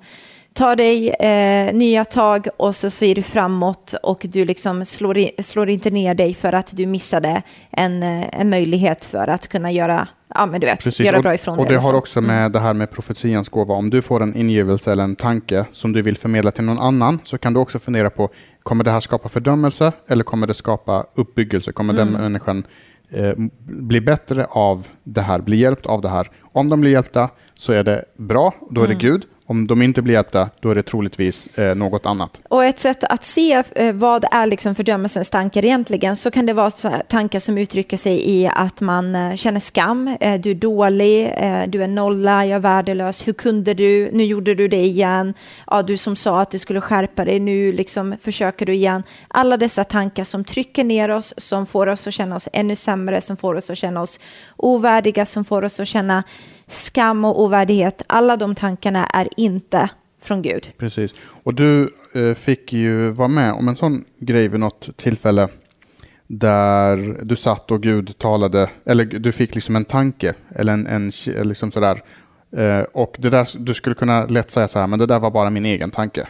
tar 0.57 0.77
dig 0.77 1.09
eh, 1.09 1.75
nya 1.75 2.05
tag 2.05 2.49
och 2.57 2.75
så 2.75 2.91
ser 2.91 3.15
du 3.15 3.23
framåt 3.23 3.95
och 4.03 4.27
du 4.29 4.45
liksom 4.45 4.85
slår, 4.85 5.19
i, 5.19 5.31
slår 5.43 5.71
inte 5.71 5.91
ner 5.91 6.15
dig 6.15 6.35
för 6.35 6.53
att 6.53 6.77
du 6.77 6.87
missade 6.87 7.43
en, 7.71 8.03
eh, 8.03 8.41
en 8.41 8.51
möjlighet 8.51 9.05
för 9.05 9.29
att 9.29 9.49
kunna 9.49 9.73
göra 9.73 10.09
ja, 10.35 10.47
men 10.47 10.61
du 10.61 10.67
vet, 10.67 10.85
Precis. 10.85 11.07
göra 11.07 11.21
bra 11.21 11.35
ifrån 11.35 11.59
och 11.59 11.65
det 11.65 11.75
dig 11.75 11.83
har 11.83 11.91
så. 11.91 11.97
också 11.97 12.21
med 12.21 12.53
det 12.53 12.61
här 12.61 12.75
med 12.75 12.91
profetians 12.91 13.49
gåva. 13.49 13.75
Om 13.75 13.91
du 13.91 14.03
får 14.03 14.23
en 14.23 14.37
ingivelse 14.37 14.93
eller 14.93 15.05
en 15.05 15.17
tanke 15.17 15.65
som 15.73 15.93
du 15.93 16.03
vill 16.03 16.17
förmedla 16.17 16.51
till 16.51 16.65
någon 16.65 16.79
annan 16.79 17.19
så 17.25 17.39
kan 17.39 17.53
du 17.53 17.61
också 17.61 17.79
fundera 17.79 18.11
på, 18.11 18.31
kommer 18.63 18.85
det 18.85 18.91
här 18.91 19.01
skapa 19.01 19.29
fördömelse 19.29 19.93
eller 20.09 20.25
kommer 20.25 20.47
det 20.47 20.55
skapa 20.55 21.07
uppbyggelse? 21.15 21.73
Kommer 21.73 21.95
den 21.95 22.09
människan 22.13 22.67
eh, 23.11 23.33
bli 23.67 24.01
bättre 24.01 24.47
av 24.51 24.89
det 25.05 25.23
här, 25.23 25.39
bli 25.39 25.57
hjälpt 25.57 25.87
av 25.87 26.01
det 26.01 26.09
här? 26.09 26.31
Om 26.43 26.69
de 26.69 26.81
blir 26.81 26.91
hjälpta 26.91 27.31
så 27.55 27.73
är 27.73 27.85
det 27.85 28.05
bra, 28.17 28.55
då 28.71 28.83
är 28.83 28.89
det 28.89 28.95
Gud. 28.95 29.27
Om 29.49 29.67
de 29.67 29.83
inte 29.83 30.03
blir 30.03 30.15
hjälpta, 30.15 30.51
då 30.61 30.71
är 30.71 30.75
det 30.75 30.83
troligtvis 30.83 31.59
eh, 31.59 31.75
något 31.75 32.07
annat. 32.07 32.41
Och 32.49 32.65
ett 32.65 32.79
sätt 32.79 33.05
att 33.05 33.25
se 33.25 33.63
eh, 33.75 33.93
vad 33.93 34.25
är 34.31 34.47
liksom 34.47 34.75
fördömelsens 34.75 35.31
tankar 35.31 35.65
egentligen, 35.65 36.17
så 36.17 36.31
kan 36.31 36.47
det 36.47 36.53
vara 36.53 36.71
här 36.83 37.03
tankar 37.09 37.41
som 37.41 37.59
uttrycker 37.59 37.97
sig 37.97 38.31
i 38.31 38.51
att 38.55 38.81
man 38.81 39.15
eh, 39.15 39.37
känner 39.37 39.61
skam, 39.61 40.17
eh, 40.21 40.41
du 40.41 40.51
är 40.51 40.55
dålig, 40.55 41.33
eh, 41.37 41.63
du 41.69 41.83
är 41.83 41.89
nolla, 41.89 42.47
jag 42.47 42.57
är 42.57 42.61
värdelös, 42.61 43.29
hur 43.29 43.33
kunde 43.33 43.75
du, 43.75 44.11
nu 44.13 44.25
gjorde 44.25 44.55
du 44.55 44.69
det 44.69 44.85
igen, 44.85 45.35
ja, 45.67 45.83
du 45.83 45.97
som 45.97 46.17
sa 46.17 46.41
att 46.41 46.51
du 46.51 46.59
skulle 46.59 46.81
skärpa 46.81 47.25
dig, 47.25 47.41
nu 47.41 47.73
liksom 47.73 48.17
försöker 48.21 48.67
du 48.67 48.75
igen. 48.75 49.03
Alla 49.29 49.57
dessa 49.57 49.85
tankar 49.85 50.25
som 50.25 50.45
trycker 50.45 50.85
ner 50.85 51.09
oss, 51.09 51.35
som 51.37 51.67
får 51.67 51.87
oss 51.87 52.07
att 52.07 52.15
känna 52.15 52.37
oss 52.37 52.49
ännu 52.53 52.77
sämre, 52.77 53.21
som 53.21 53.37
får 53.37 53.55
oss 53.55 53.71
att 53.71 53.79
känna 53.79 54.03
oss 54.03 54.21
ovärdiga, 54.57 55.27
som 55.27 55.45
får 55.45 55.65
oss 55.65 55.81
att 55.81 55.89
känna 55.89 56.25
skam 56.69 57.25
och 57.25 57.43
ovärdighet, 57.43 58.03
alla 58.07 58.37
de 58.37 58.55
tankarna 58.55 59.07
är 59.07 59.29
inte 59.37 59.91
från 60.23 60.43
Gud. 60.43 60.69
Precis. 60.79 61.15
Och 61.43 61.55
du 61.55 61.95
eh, 62.15 62.35
fick 62.35 62.73
ju 62.73 63.11
vara 63.11 63.29
med 63.29 63.53
om 63.53 63.69
en 63.69 63.77
sån 63.77 64.05
grej 64.19 64.49
vid 64.49 64.61
något 64.61 64.97
tillfälle 64.97 65.49
där 66.27 67.19
du 67.23 67.37
satt 67.37 67.71
och 67.71 67.83
Gud 67.83 68.19
talade, 68.19 68.71
eller 68.85 69.05
du 69.05 69.33
fick 69.33 69.55
liksom 69.55 69.77
en 69.77 69.85
tanke, 69.85 70.35
eller 70.55 70.73
en, 70.73 70.87
en 70.87 71.13
liksom 71.27 71.71
sådär. 71.71 72.03
Eh, 72.57 72.81
och 72.81 73.17
det 73.19 73.31
där, 73.31 73.49
du 73.59 73.75
skulle 73.75 73.95
kunna 73.95 74.27
lätt 74.27 74.51
säga 74.51 74.69
så 74.69 74.79
här, 74.79 74.87
men 74.87 74.99
det 74.99 75.07
där 75.07 75.21
var 75.21 75.31
bara 75.31 75.51
min 75.51 75.67
egen 75.67 75.91
tanke. 75.91 76.29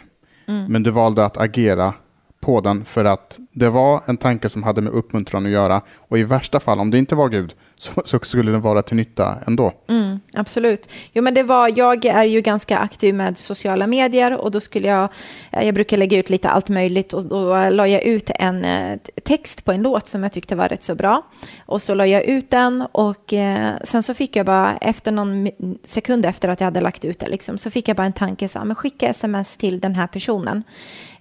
Men 0.69 0.83
du 0.83 0.91
valde 0.91 1.25
att 1.25 1.37
agera 1.37 1.93
på 2.39 2.61
den 2.61 2.85
för 2.85 3.05
att 3.05 3.39
det 3.51 3.69
var 3.69 4.01
en 4.05 4.17
tanke 4.17 4.49
som 4.49 4.63
hade 4.63 4.81
med 4.81 4.93
uppmuntran 4.93 5.45
att 5.45 5.51
göra. 5.51 5.81
Och 5.97 6.19
i 6.19 6.23
värsta 6.23 6.59
fall, 6.59 6.79
om 6.79 6.91
det 6.91 6.97
inte 6.97 7.15
var 7.15 7.29
Gud, 7.29 7.55
så, 7.77 8.01
så 8.05 8.19
skulle 8.19 8.51
den 8.51 8.61
vara 8.61 8.81
till 8.81 8.95
nytta 8.95 9.37
ändå. 9.47 9.73
Mm, 9.87 10.19
absolut. 10.33 10.89
Jo, 11.13 11.23
men 11.23 11.33
det 11.33 11.43
var, 11.43 11.73
jag 11.75 12.05
är 12.05 12.23
ju 12.23 12.41
ganska 12.41 12.77
aktiv 12.77 13.15
med 13.15 13.37
sociala 13.37 13.87
medier 13.87 14.37
och 14.37 14.51
då 14.51 14.59
skulle 14.59 14.87
jag, 14.87 15.09
eh, 15.51 15.65
jag 15.65 15.73
brukar 15.73 15.97
lägga 15.97 16.17
ut 16.17 16.29
lite 16.29 16.49
allt 16.49 16.69
möjligt 16.69 17.13
och 17.13 17.25
då 17.25 17.69
la 17.69 17.87
jag 17.87 18.03
ut 18.03 18.29
en 18.35 18.65
eh, 18.65 18.99
text 19.23 19.65
på 19.65 19.71
en 19.71 19.81
låt 19.81 20.07
som 20.07 20.23
jag 20.23 20.31
tyckte 20.31 20.55
var 20.55 20.67
rätt 20.67 20.83
så 20.83 20.95
bra. 20.95 21.21
Och 21.65 21.81
så 21.81 21.93
la 21.93 22.05
jag 22.05 22.23
ut 22.23 22.49
den 22.49 22.87
och 22.91 23.33
eh, 23.33 23.73
sen 23.83 24.03
så 24.03 24.13
fick 24.13 24.35
jag 24.35 24.45
bara 24.45 24.77
efter 24.77 25.11
någon 25.11 25.49
sekund 25.83 26.25
efter 26.25 26.49
att 26.49 26.59
jag 26.59 26.65
hade 26.65 26.81
lagt 26.81 27.05
ut 27.05 27.19
det 27.19 27.27
liksom, 27.27 27.57
så 27.57 27.71
fick 27.71 27.87
jag 27.87 27.97
bara 27.97 28.07
en 28.07 28.13
tanke 28.13 28.47
så 28.47 28.59
här, 28.59 28.65
men 28.65 28.75
skicka 28.75 29.09
sms 29.09 29.57
till 29.57 29.79
den 29.79 29.95
här 29.95 30.07
personen 30.07 30.63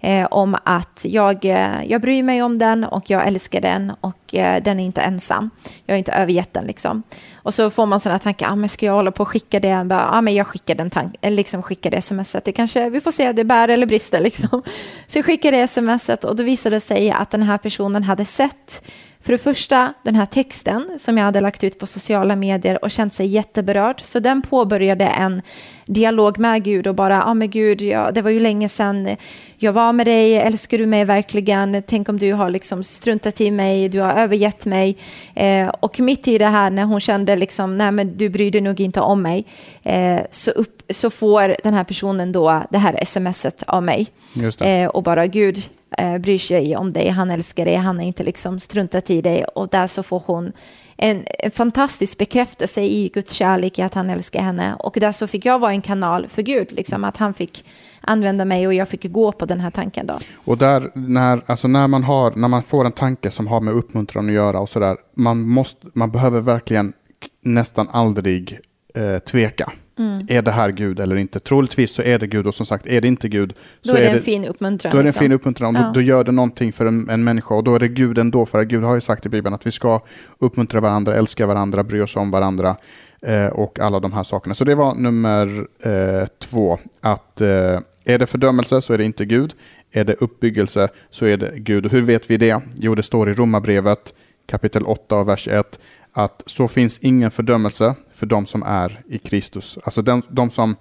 eh, 0.00 0.26
om 0.30 0.56
att 0.64 1.04
jag, 1.08 1.44
eh, 1.44 1.84
jag 1.86 2.00
bryr 2.00 2.22
mig 2.22 2.42
om 2.42 2.58
den 2.58 2.84
och 2.84 3.10
jag 3.10 3.26
älskar 3.26 3.60
den 3.60 3.92
och 4.00 4.25
Eh, 4.34 4.62
den 4.62 4.80
är 4.80 4.84
inte 4.84 5.00
ensam. 5.00 5.50
Jag 5.86 5.94
har 5.94 5.98
inte 5.98 6.12
övergett 6.12 6.52
den 6.52 6.64
liksom. 6.64 7.02
Och 7.34 7.54
så 7.54 7.70
får 7.70 7.86
man 7.86 8.00
sådana 8.00 8.18
tankar, 8.18 8.48
ah, 8.50 8.56
men 8.56 8.68
ska 8.68 8.86
jag 8.86 8.92
hålla 8.92 9.10
på 9.10 9.22
och 9.22 9.28
skicka 9.28 9.60
det? 9.60 9.68
Ja, 9.68 9.86
ah, 9.90 10.20
men 10.20 10.34
jag 10.34 10.46
skickar 10.46 10.74
den 10.74 10.90
tank- 10.90 11.16
eller 11.20 11.36
liksom 11.36 11.62
skickar 11.62 11.90
det 11.90 12.02
smset. 12.02 12.44
Det 12.44 12.52
kanske, 12.52 12.90
vi 12.90 13.00
får 13.00 13.12
se, 13.12 13.32
det 13.32 13.44
bär 13.44 13.68
eller 13.68 13.86
brister 13.86 14.20
liksom. 14.20 14.62
Så 15.06 15.18
jag 15.18 15.24
skickar 15.24 15.52
det 15.52 15.66
smset 15.68 16.24
och 16.24 16.36
då 16.36 16.42
visade 16.42 16.76
det 16.76 16.80
sig 16.80 17.10
att 17.10 17.30
den 17.30 17.42
här 17.42 17.58
personen 17.58 18.02
hade 18.02 18.24
sett 18.24 18.82
för 19.26 19.32
det 19.32 19.38
första, 19.38 19.94
den 20.02 20.14
här 20.14 20.26
texten 20.26 20.98
som 20.98 21.18
jag 21.18 21.24
hade 21.24 21.40
lagt 21.40 21.64
ut 21.64 21.78
på 21.78 21.86
sociala 21.86 22.36
medier 22.36 22.84
och 22.84 22.90
känt 22.90 23.14
sig 23.14 23.26
jätteberörd. 23.26 24.00
Så 24.00 24.18
den 24.18 24.42
påbörjade 24.42 25.04
en 25.04 25.42
dialog 25.86 26.38
med 26.38 26.64
Gud 26.64 26.86
och 26.86 26.94
bara, 26.94 27.14
ja 27.14 27.24
ah, 27.24 27.34
men 27.34 27.50
Gud, 27.50 27.82
ja, 27.82 28.10
det 28.10 28.22
var 28.22 28.30
ju 28.30 28.40
länge 28.40 28.68
sedan 28.68 29.16
jag 29.56 29.72
var 29.72 29.92
med 29.92 30.06
dig, 30.06 30.36
älskar 30.36 30.78
du 30.78 30.86
mig 30.86 31.04
verkligen? 31.04 31.82
Tänk 31.86 32.08
om 32.08 32.18
du 32.18 32.32
har 32.32 32.50
liksom 32.50 32.84
struntat 32.84 33.40
i 33.40 33.50
mig, 33.50 33.88
du 33.88 34.00
har 34.00 34.12
övergett 34.12 34.66
mig. 34.66 34.96
Eh, 35.34 35.68
och 35.68 36.00
mitt 36.00 36.28
i 36.28 36.38
det 36.38 36.46
här 36.46 36.70
när 36.70 36.84
hon 36.84 37.00
kände 37.00 37.36
liksom, 37.36 37.78
nej 37.78 37.90
men 37.90 38.16
du 38.16 38.28
bryr 38.28 38.50
dig 38.50 38.60
nog 38.60 38.80
inte 38.80 39.00
om 39.00 39.22
mig, 39.22 39.46
eh, 39.82 40.20
så, 40.30 40.50
upp, 40.50 40.82
så 40.90 41.10
får 41.10 41.56
den 41.62 41.74
här 41.74 41.84
personen 41.84 42.32
då 42.32 42.62
det 42.70 42.78
här 42.78 43.04
smset 43.04 43.62
av 43.66 43.82
mig. 43.82 44.06
Eh, 44.60 44.88
och 44.88 45.02
bara 45.02 45.26
Gud 45.26 45.62
eh, 45.98 46.18
bryr 46.18 46.38
sig 46.38 46.76
om 46.76 46.92
dig, 46.92 47.08
han 47.08 47.30
älskar 47.30 47.64
dig, 47.64 47.74
han 47.74 47.96
har 47.96 48.04
inte 48.04 48.24
liksom 48.24 48.60
struntat 48.60 49.10
i 49.10 49.22
dig. 49.22 49.44
Och 49.44 49.68
där 49.68 49.86
så 49.86 50.02
får 50.02 50.22
hon 50.26 50.52
en, 50.96 51.24
en 51.38 51.50
fantastisk 51.50 52.18
bekräftelse 52.18 52.82
i 52.82 53.10
Guds 53.14 53.32
kärlek, 53.32 53.78
i 53.78 53.82
att 53.82 53.94
han 53.94 54.10
älskar 54.10 54.40
henne. 54.40 54.74
Och 54.78 54.96
där 55.00 55.12
så 55.12 55.26
fick 55.26 55.44
jag 55.44 55.58
vara 55.58 55.72
en 55.72 55.82
kanal 55.82 56.28
för 56.28 56.42
Gud, 56.42 56.72
liksom, 56.72 57.04
att 57.04 57.16
han 57.16 57.34
fick 57.34 57.64
använda 58.00 58.44
mig 58.44 58.66
och 58.66 58.74
jag 58.74 58.88
fick 58.88 59.12
gå 59.12 59.32
på 59.32 59.46
den 59.46 59.60
här 59.60 59.70
tanken 59.70 60.06
då. 60.06 60.18
Och 60.44 60.58
där, 60.58 60.90
när, 60.94 61.42
alltså 61.46 61.68
när, 61.68 61.88
man 61.88 62.04
har, 62.04 62.32
när 62.36 62.48
man 62.48 62.62
får 62.62 62.84
en 62.84 62.92
tanke 62.92 63.30
som 63.30 63.46
har 63.46 63.60
med 63.60 63.74
uppmuntran 63.74 64.28
att 64.28 64.34
göra 64.34 64.60
och 64.60 64.68
sådär, 64.68 64.96
man, 65.14 65.48
måste, 65.48 65.86
man 65.94 66.10
behöver 66.10 66.40
verkligen 66.40 66.92
nästan 67.44 67.88
aldrig 67.88 68.58
eh, 68.94 69.18
tveka. 69.18 69.72
Mm. 69.98 70.26
Är 70.28 70.42
det 70.42 70.50
här 70.50 70.70
Gud 70.70 71.00
eller 71.00 71.16
inte? 71.16 71.40
Troligtvis 71.40 71.90
så 71.90 72.02
är 72.02 72.18
det 72.18 72.26
Gud 72.26 72.46
och 72.46 72.54
som 72.54 72.66
sagt, 72.66 72.86
är 72.86 73.00
det 73.00 73.08
inte 73.08 73.28
Gud 73.28 73.54
Då 73.82 73.90
så 73.90 73.96
är 73.96 74.00
det 74.00 74.08
en 74.08 74.20
fin 74.20 74.44
uppmuntran. 74.44 74.92
då 74.92 74.98
är 74.98 75.02
det 75.02 75.06
en 75.06 75.06
liksom. 75.06 75.20
fin 75.20 75.32
uppmuntran 75.32 75.74
Ja. 75.74 75.80
då, 75.82 75.92
då 75.92 76.00
gör 76.00 76.24
det 76.24 76.32
någonting 76.32 76.72
för 76.72 76.86
en, 76.86 77.10
en 77.10 77.24
människa 77.24 77.54
och 77.54 77.64
då 77.64 77.74
är 77.74 77.78
det 77.78 77.88
Gud 77.88 78.18
ändå, 78.18 78.46
för 78.46 78.60
att 78.60 78.66
Gud 78.66 78.84
har 78.84 78.94
ju 78.94 79.00
sagt 79.00 79.26
i 79.26 79.28
Bibeln 79.28 79.54
att 79.54 79.66
vi 79.66 79.72
ska 79.72 80.00
uppmuntra 80.38 80.80
varandra, 80.80 81.14
älska 81.14 81.46
varandra, 81.46 81.84
bry 81.84 82.00
oss 82.00 82.16
om 82.16 82.30
varandra 82.30 82.76
eh, 83.22 83.46
och 83.46 83.80
alla 83.80 84.00
de 84.00 84.12
här 84.12 84.22
sakerna. 84.22 84.54
Så 84.54 84.64
det 84.64 84.74
var 84.74 84.94
nummer 84.94 85.66
eh, 85.80 86.26
två, 86.38 86.78
att 87.00 87.40
eh, 87.40 87.80
är 88.04 88.18
det 88.18 88.26
fördömelse 88.26 88.82
så 88.82 88.92
är 88.92 88.98
det 88.98 89.04
inte 89.04 89.24
Gud, 89.24 89.54
är 89.92 90.04
det 90.04 90.14
uppbyggelse 90.14 90.88
så 91.10 91.26
är 91.26 91.36
det 91.36 91.52
Gud. 91.56 91.86
Och 91.86 91.92
hur 91.92 92.02
vet 92.02 92.30
vi 92.30 92.36
det? 92.36 92.62
Jo, 92.74 92.94
det 92.94 93.02
står 93.02 93.30
i 93.30 93.32
Romarbrevet 93.32 94.14
kapitel 94.46 94.82
8 94.84 95.16
och 95.16 95.28
vers 95.28 95.48
1 95.48 95.80
att 96.16 96.42
så 96.46 96.68
finns 96.68 96.98
ingen 96.98 97.30
fördömelse 97.30 97.94
för 98.14 98.26
de 98.26 98.46
som 98.46 98.62
är 98.62 99.00
i 99.08 99.18
Kristus. 99.18 99.78
Alltså 99.84 100.02
de, 100.02 100.22
de 100.28 100.50
som 100.50 100.76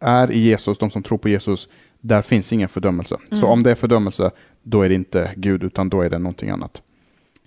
är 0.00 0.30
i 0.30 0.38
Jesus, 0.38 0.78
de 0.78 0.90
som 0.90 1.02
tror 1.02 1.18
på 1.18 1.28
Jesus, 1.28 1.68
där 2.00 2.22
finns 2.22 2.52
ingen 2.52 2.68
fördömelse. 2.68 3.16
Så 3.30 3.46
om 3.46 3.62
det 3.62 3.70
är 3.70 3.74
fördömelse, 3.74 4.30
då 4.62 4.82
är 4.82 4.88
det 4.88 4.94
inte 4.94 5.32
Gud, 5.36 5.62
utan 5.62 5.88
då 5.88 6.02
är 6.02 6.10
det 6.10 6.18
någonting 6.18 6.50
annat. 6.50 6.82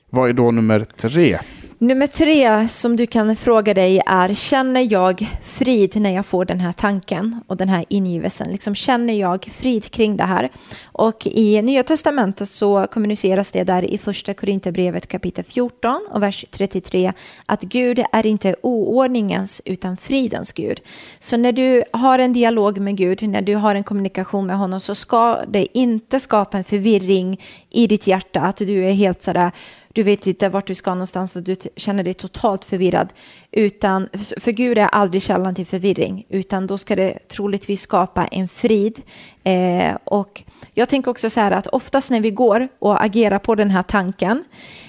Vad 0.10 0.30
är 0.30 0.34
då 0.34 0.52
nummer 0.52 0.80
tre? 0.80 1.38
Nummer 1.78 2.08
tre 2.08 2.68
som 2.68 2.96
du 2.96 3.06
kan 3.08 3.36
fråga 3.36 3.74
dig 3.74 4.02
är, 4.06 4.34
känner 4.34 4.92
jag 4.92 5.28
frid 5.44 6.02
när 6.02 6.10
jag 6.10 6.26
får 6.26 6.46
den 6.46 6.60
här 6.60 6.72
tanken 6.72 7.42
och 7.48 7.58
den 7.58 7.70
här 7.70 7.86
ingivelsen? 7.90 8.52
Liksom, 8.52 8.76
känner 8.76 9.14
jag 9.14 9.50
frid 9.54 9.92
kring 9.92 10.18
det 10.18 10.24
här? 10.24 10.50
Och 10.86 11.28
i 11.28 11.62
Nya 11.62 11.84
Testamentet 11.84 12.50
så 12.50 12.88
kommuniceras 12.92 13.52
det 13.52 13.64
där 13.64 13.84
i 13.84 13.98
första 13.98 14.34
Korinthierbrevet 14.34 15.08
kapitel 15.08 15.44
14 15.44 16.08
och 16.12 16.24
vers 16.24 16.46
33 16.52 17.14
att 17.46 17.62
Gud 17.62 18.04
är 18.12 18.26
inte 18.26 18.56
oordningens 18.62 19.62
utan 19.66 19.98
fridens 19.98 20.52
Gud. 20.52 20.82
Så 21.20 21.38
när 21.38 21.52
du 21.52 21.84
har 21.94 22.20
en 22.20 22.34
dialog 22.34 22.78
med 22.80 22.98
Gud, 22.98 23.30
när 23.30 23.42
du 23.42 23.56
har 23.56 23.76
en 23.76 23.84
kommunikation 23.84 24.46
med 24.46 24.58
honom 24.58 24.80
så 24.80 24.96
ska 24.96 25.40
det 25.48 25.78
inte 25.78 26.20
skapa 26.20 26.58
en 26.58 26.64
förvirring 26.64 27.42
i 27.70 27.88
ditt 27.88 28.08
hjärta, 28.08 28.42
att 28.42 28.58
du 28.58 28.86
är 28.86 28.92
helt 28.92 29.24
sådär 29.24 29.52
du 29.96 30.04
vet 30.04 30.28
inte 30.28 30.50
vart 30.50 30.68
du 30.68 30.76
ska 30.76 30.92
någonstans 30.92 31.36
och 31.36 31.44
du 31.44 31.56
känner 31.76 32.04
dig 32.04 32.14
totalt 32.14 32.66
förvirrad. 32.66 33.14
Utan, 33.52 34.08
för 34.38 34.52
Gud 34.52 34.78
är 34.78 34.88
aldrig 34.88 35.24
källan 35.24 35.56
till 35.56 35.66
förvirring, 35.66 36.26
utan 36.30 36.68
då 36.68 36.78
ska 36.78 36.96
det 36.96 37.28
troligtvis 37.28 37.82
skapa 37.82 38.26
en 38.26 38.48
frid. 38.48 39.02
Eh, 39.44 39.98
och 40.04 40.44
jag 40.74 40.90
tänker 40.90 41.12
också 41.12 41.30
så 41.30 41.40
här 41.40 41.52
att 41.52 41.68
oftast 41.68 42.10
när 42.12 42.22
vi 42.22 42.32
går 42.32 42.68
och 42.80 43.04
agerar 43.04 43.40
på 43.40 43.56
den 43.56 43.70
här 43.70 43.84
tanken, 43.84 44.44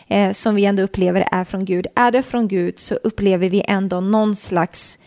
eh, 0.09 0.33
som 0.33 0.55
vi 0.55 0.65
ändå 0.65 0.83
upplever 0.83 1.29
är 1.33 1.45
från 1.45 1.65
Gud, 1.65 1.87
är 1.95 2.11
det 2.11 2.23
från 2.23 2.49
Gud 2.49 2.79
så 2.79 2.95
upplever 2.95 3.49
vi 3.49 3.63
ändå 3.69 4.01
någon 4.01 4.37
slags 4.37 4.99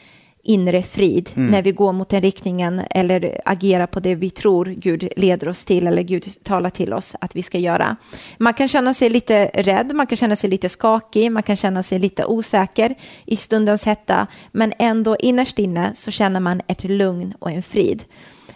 inre 0.50 0.84
frid 0.84 1.30
Mm. 1.36 1.52
när 1.52 1.62
vi 1.62 1.72
går 1.72 1.94
mot 1.94 2.10
den 2.10 2.22
riktningen 2.22 2.82
eller 2.90 3.42
agerar 3.46 3.88
på 3.88 4.00
det 4.00 4.16
vi 4.16 4.30
tror 4.30 4.66
Gud 4.66 5.10
leder 5.16 5.50
oss 5.50 5.66
till 5.66 5.88
eller 5.88 6.02
Gud 6.02 6.24
talar 6.44 6.70
till 6.70 6.94
oss 6.94 7.16
att 7.22 7.36
vi 7.36 7.44
ska 7.44 7.58
göra. 7.58 7.96
Man 8.38 8.54
kan 8.54 8.68
känna 8.68 8.94
sig 8.94 9.10
lite 9.10 9.46
rädd, 9.54 9.96
man 9.96 10.08
kan 10.08 10.16
känna 10.18 10.36
sig 10.36 10.50
lite 10.50 10.70
skakig, 10.70 11.32
man 11.32 11.44
kan 11.44 11.56
känna 11.56 11.84
sig 11.84 12.00
lite 12.00 12.26
osäker 12.26 12.96
i 13.26 13.36
stundens 13.38 13.86
hetta, 13.86 14.28
men 14.52 14.74
ändå 14.80 15.16
innerst 15.20 15.60
inne 15.60 15.92
så 15.96 16.12
känner 16.12 16.40
man 16.40 16.62
ett 16.68 16.84
lugn 16.84 17.34
och 17.40 17.52
en 17.52 17.64
frid. 17.64 18.04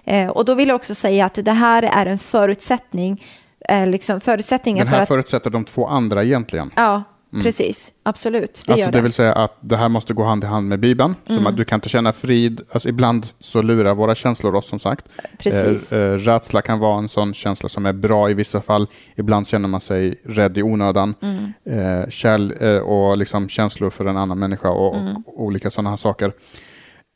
Eh, 0.06 0.28
och 0.30 0.46
då 0.46 0.56
vill 0.56 0.68
jag 0.68 0.76
också 0.76 0.96
säga 0.96 1.26
att 1.26 1.34
det 1.46 1.52
här 1.52 1.84
är 1.84 2.06
en 2.06 2.20
förutsättning, 2.20 3.24
eh, 3.70 3.88
liksom 3.88 4.22
förutsättningen 4.22 4.86
Den 4.86 4.88
för 4.92 4.96
här 4.96 5.04
att... 5.04 5.08
förutsätter 5.08 5.50
de 5.50 5.66
två 5.66 5.88
andra 5.88 6.24
egentligen. 6.24 6.72
Ja, 6.76 7.04
precis. 7.42 7.92
Absolut, 8.04 8.64
det 8.68 8.74
alltså 8.74 8.92
det 8.92 8.98
det. 8.98 9.02
vill 9.02 9.14
säga 9.14 9.34
att 9.34 9.58
det 9.60 9.78
här 9.78 9.90
måste 9.90 10.14
gå 10.14 10.24
hand 10.24 10.44
i 10.44 10.48
hand 10.48 10.68
med 10.68 10.80
Bibeln. 10.80 11.16
Mm. 11.30 11.48
att 11.48 11.58
du 11.58 11.66
kan 11.66 11.78
inte 11.78 11.90
känna 11.90 12.14
frid, 12.14 12.62
alltså 12.72 12.90
ibland 12.90 13.28
så 13.40 13.62
lurar 13.62 13.94
våra 13.96 14.16
känslor 14.16 14.56
oss 14.56 14.68
som 14.68 14.80
sagt. 14.80 15.06
Precis. 15.40 15.94
Eh, 15.94 16.00
eh, 16.00 16.14
rädsla 16.18 16.62
kan 16.62 16.80
vara 16.80 16.98
en 16.98 17.10
sån 17.10 17.34
känsla 17.34 17.70
som 17.70 17.86
är 17.86 17.94
bra 17.94 18.30
i 18.30 18.34
vissa 18.34 18.62
fall. 18.62 18.88
Ibland 19.16 19.48
känner 19.48 19.68
man 19.68 19.82
sig 19.82 20.22
rädd 20.26 20.58
i 20.58 20.64
onödan. 20.64 21.16
Mm. 21.22 21.54
Eh, 22.02 22.10
kärl, 22.10 22.52
eh, 22.64 22.78
och 22.78 23.18
liksom 23.18 23.50
känslor 23.50 23.90
för 23.90 24.06
en 24.06 24.18
annan 24.18 24.40
människa 24.40 24.70
och, 24.70 24.96
Mm. 24.98 25.16
och 25.26 25.42
olika 25.44 25.70
sådana 25.72 25.90
här 25.90 25.98
saker. 25.98 26.34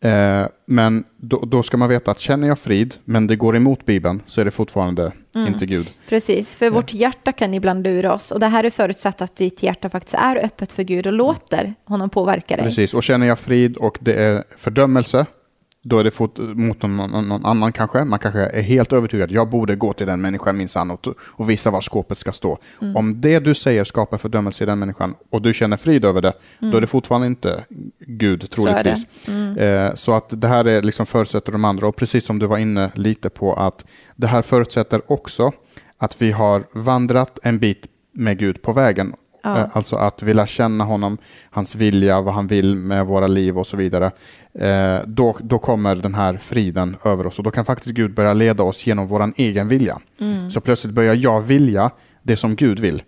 Eh, 0.03 0.45
men 0.65 1.03
då, 1.17 1.39
då 1.45 1.63
ska 1.63 1.77
man 1.77 1.89
veta 1.89 2.11
att 2.11 2.19
känner 2.19 2.47
jag 2.47 2.59
frid, 2.59 2.95
men 3.05 3.27
det 3.27 3.35
går 3.35 3.55
emot 3.55 3.85
Bibeln, 3.85 4.21
så 4.25 4.41
är 4.41 4.45
det 4.45 4.51
fortfarande 4.51 5.11
Mm. 5.35 5.53
inte 5.53 5.65
Gud. 5.65 5.89
Precis, 6.09 6.55
för 6.55 6.69
vårt 6.69 6.93
hjärta 6.93 7.31
kan 7.31 7.53
ibland 7.53 7.83
lura 7.83 8.13
oss 8.13 8.31
och 8.31 8.39
det 8.39 8.47
här 8.47 8.63
är 8.63 8.69
förutsatt 8.69 9.21
att 9.21 9.35
ditt 9.35 9.63
hjärta 9.63 9.89
faktiskt 9.89 10.15
är 10.15 10.45
öppet 10.45 10.71
för 10.71 10.83
Gud 10.83 11.07
och 11.07 11.13
låter 11.13 11.73
honom 11.85 12.09
påverka 12.09 12.55
dig. 12.55 12.65
Precis, 12.65 12.93
och 12.93 13.03
känner 13.03 13.27
jag 13.27 13.39
frid 13.39 13.77
och 13.77 13.97
det 14.01 14.13
är 14.13 14.43
fördömelse, 14.57 15.25
då 15.87 15.99
är 15.99 16.03
det 16.03 16.11
fot, 16.11 16.37
mot 16.37 16.81
någon, 16.81 17.11
någon, 17.11 17.45
annan 17.45 17.71
kanske. 17.71 18.03
Man 18.03 18.19
kanske 18.19 18.39
är 18.39 18.61
helt 18.61 18.93
övertygad, 18.93 19.31
jag 19.31 19.49
borde 19.49 19.75
gå 19.75 19.93
till 19.93 20.07
den 20.07 20.21
människan 20.21 20.57
minsann 20.57 20.91
och, 20.91 21.07
och 21.19 21.49
visa 21.49 21.71
var 21.71 21.81
skåpet 21.81 22.17
ska 22.17 22.31
stå. 22.31 22.57
Mm. 22.81 22.95
Om 22.95 23.21
det 23.21 23.39
du 23.39 23.55
säger 23.55 23.83
skapar 23.83 24.17
fördömelse 24.17 24.63
i 24.63 24.67
den 24.67 24.79
människan 24.79 25.15
och 25.29 25.41
du 25.41 25.53
känner 25.53 25.77
frid 25.77 26.05
över 26.05 26.21
det, 26.21 26.33
då 26.59 26.77
är 26.77 26.81
det 26.81 26.87
fortfarande 26.87 27.27
inte 27.27 27.63
Gud 27.99 28.37
Mm. 28.37 28.47
Så. 28.51 28.67
Mm. 28.67 28.83
troligtvis. 28.83 29.57
Eh, 29.57 29.93
så 29.93 30.13
att 30.13 30.41
det 30.41 30.47
här 30.47 30.67
är 30.67 30.81
liksom 30.81 31.05
förutsätter 31.05 31.51
de 31.51 31.65
andra 31.65 31.87
och 31.87 31.95
precis 31.95 32.25
som 32.25 32.39
du 32.39 32.45
var 32.45 32.57
inne 32.57 32.91
lite 32.95 33.29
på 33.29 33.53
att 33.53 33.85
det 34.15 34.27
här 34.27 34.41
förutsätter 34.41 35.01
också 35.11 35.51
att 35.97 36.21
vi 36.21 36.31
har 36.31 36.63
vandrat 36.71 37.39
en 37.43 37.59
bit 37.59 37.87
med 38.11 38.39
Gud 38.39 38.61
på 38.61 38.73
vägen. 38.73 39.13
Ja. 39.43 39.57
Eh, 39.57 39.65
Alltså 39.73 39.95
att 39.95 40.23
vilja 40.23 40.45
känna 40.45 40.83
honom, 40.83 41.17
hans 41.49 41.75
vilja, 41.75 42.21
vad 42.21 42.33
han 42.33 42.47
vill 42.47 42.75
med 42.75 43.05
våra 43.05 43.27
liv 43.27 43.57
och 43.57 43.67
så 43.67 43.77
vidare. 43.77 44.11
Eh, 44.53 44.99
då, 45.07 45.37
då 45.39 45.59
kommer 45.59 45.95
den 45.95 46.15
här 46.15 46.37
friden 46.37 46.95
över 47.05 47.27
oss 47.27 47.37
och 47.37 47.43
då 47.43 47.51
kan 47.51 47.65
faktiskt 47.65 47.95
Gud 47.95 48.13
börja 48.13 48.33
leda 48.33 48.63
oss 48.63 48.87
genom 48.87 49.07
vår 49.07 49.33
egen 49.35 49.67
vilja. 49.67 49.99
Mm. 50.19 50.51
Så 50.51 50.61
plötsligt 50.61 50.93
börjar 50.93 51.15
jag 51.15 51.41
vilja 51.41 51.91
det 52.23 52.37
som 52.37 52.55
Gud 52.55 52.79
vill. 52.79 53.03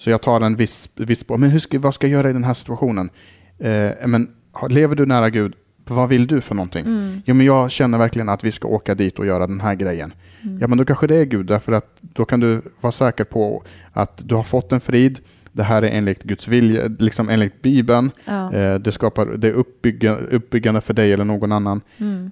Så 0.00 0.10
jag 0.10 0.22
tar 0.22 0.40
en 0.40 0.56
viss, 0.56 0.88
viss 0.94 1.28
men 1.28 1.50
hur 1.50 1.58
ska, 1.58 1.78
vad 1.78 1.94
ska 1.94 2.06
jag 2.06 2.12
göra 2.12 2.30
i 2.30 2.32
den 2.32 2.44
här 2.44 2.54
situationen? 2.54 3.10
Eh, 3.58 3.90
men 4.06 4.28
lever 4.68 4.96
du 4.96 5.06
nära 5.06 5.30
Gud, 5.30 5.54
vad 5.86 6.08
vill 6.08 6.26
du 6.26 6.40
för 6.40 6.54
någonting? 6.54 6.86
Mm. 6.86 7.22
Jo, 7.26 7.34
men 7.34 7.46
jag 7.46 7.70
känner 7.70 7.98
verkligen 7.98 8.28
att 8.28 8.44
vi 8.44 8.52
ska 8.52 8.68
åka 8.68 8.94
dit 8.94 9.18
och 9.18 9.26
göra 9.26 9.46
den 9.46 9.60
här 9.60 9.74
grejen. 9.74 10.12
Mm. 10.42 10.58
Ja, 10.60 10.68
men 10.68 10.78
då 10.78 10.84
kanske 10.84 11.06
det 11.06 11.16
är 11.16 11.24
Gud, 11.24 11.46
därför 11.46 11.72
att 11.72 11.98
då 12.00 12.24
kan 12.24 12.40
du 12.40 12.62
vara 12.80 12.92
säker 12.92 13.24
på 13.24 13.62
att 13.92 14.20
du 14.24 14.34
har 14.34 14.42
fått 14.42 14.72
en 14.72 14.80
frid. 14.80 15.20
Det 15.56 15.62
här 15.62 15.82
är 15.82 15.90
enligt 15.90 16.22
Guds 16.22 16.48
vilja, 16.48 16.82
liksom 16.98 17.28
enligt 17.28 17.62
Bibeln. 17.62 18.10
Ja. 18.24 18.52
Eh, 18.52 18.74
det 18.74 18.92
skapar 18.92 19.26
det 19.26 19.48
är 19.48 19.52
uppbygga, 19.52 20.16
uppbyggande 20.16 20.80
för 20.80 20.94
dig 20.94 21.12
eller 21.12 21.24
någon 21.24 21.52
annan. 21.52 21.80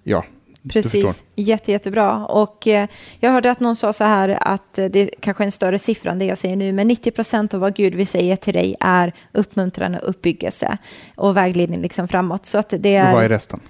Ja, 0.05 0.25
du 0.63 0.83
förstår. 0.83 1.01
Precis, 1.01 1.25
Jätte, 1.35 1.73
jättebra. 1.73 2.27
Och 2.27 2.67
eh, 2.67 2.89
jag 3.21 3.31
hörde 3.31 3.51
att 3.51 3.61
någon 3.61 3.77
sa 3.77 3.93
så 3.93 4.05
här 4.05 4.39
att 4.41 4.79
eh, 4.79 4.87
det 4.87 5.11
kanske 5.21 5.43
är 5.43 5.47
en 5.47 5.53
större 5.53 5.79
siffra 5.79 6.11
än 6.11 6.19
det 6.19 6.25
jag 6.25 6.39
säger 6.39 6.57
nu, 6.57 6.73
men 6.73 6.89
90 6.89 7.11
procent 7.11 7.55
av 7.55 7.61
vad 7.61 7.75
Gud 7.75 7.95
vill 7.95 8.07
säga 8.07 8.37
till 8.37 8.55
dig 8.55 8.77
är 8.81 9.13
uppmuntran 9.33 9.95
och 9.95 10.09
uppbyggelse 10.09 10.79
och 11.15 11.37
vägledning 11.37 11.83
liksom 11.83 12.09
framåt. 12.09 12.47
Så 12.47 12.59
att 12.59 12.75
det 12.79 13.03
Och 13.03 13.13
vad 13.13 13.21
är 13.21 13.25
är, 13.25 13.29
resten? 13.29 13.61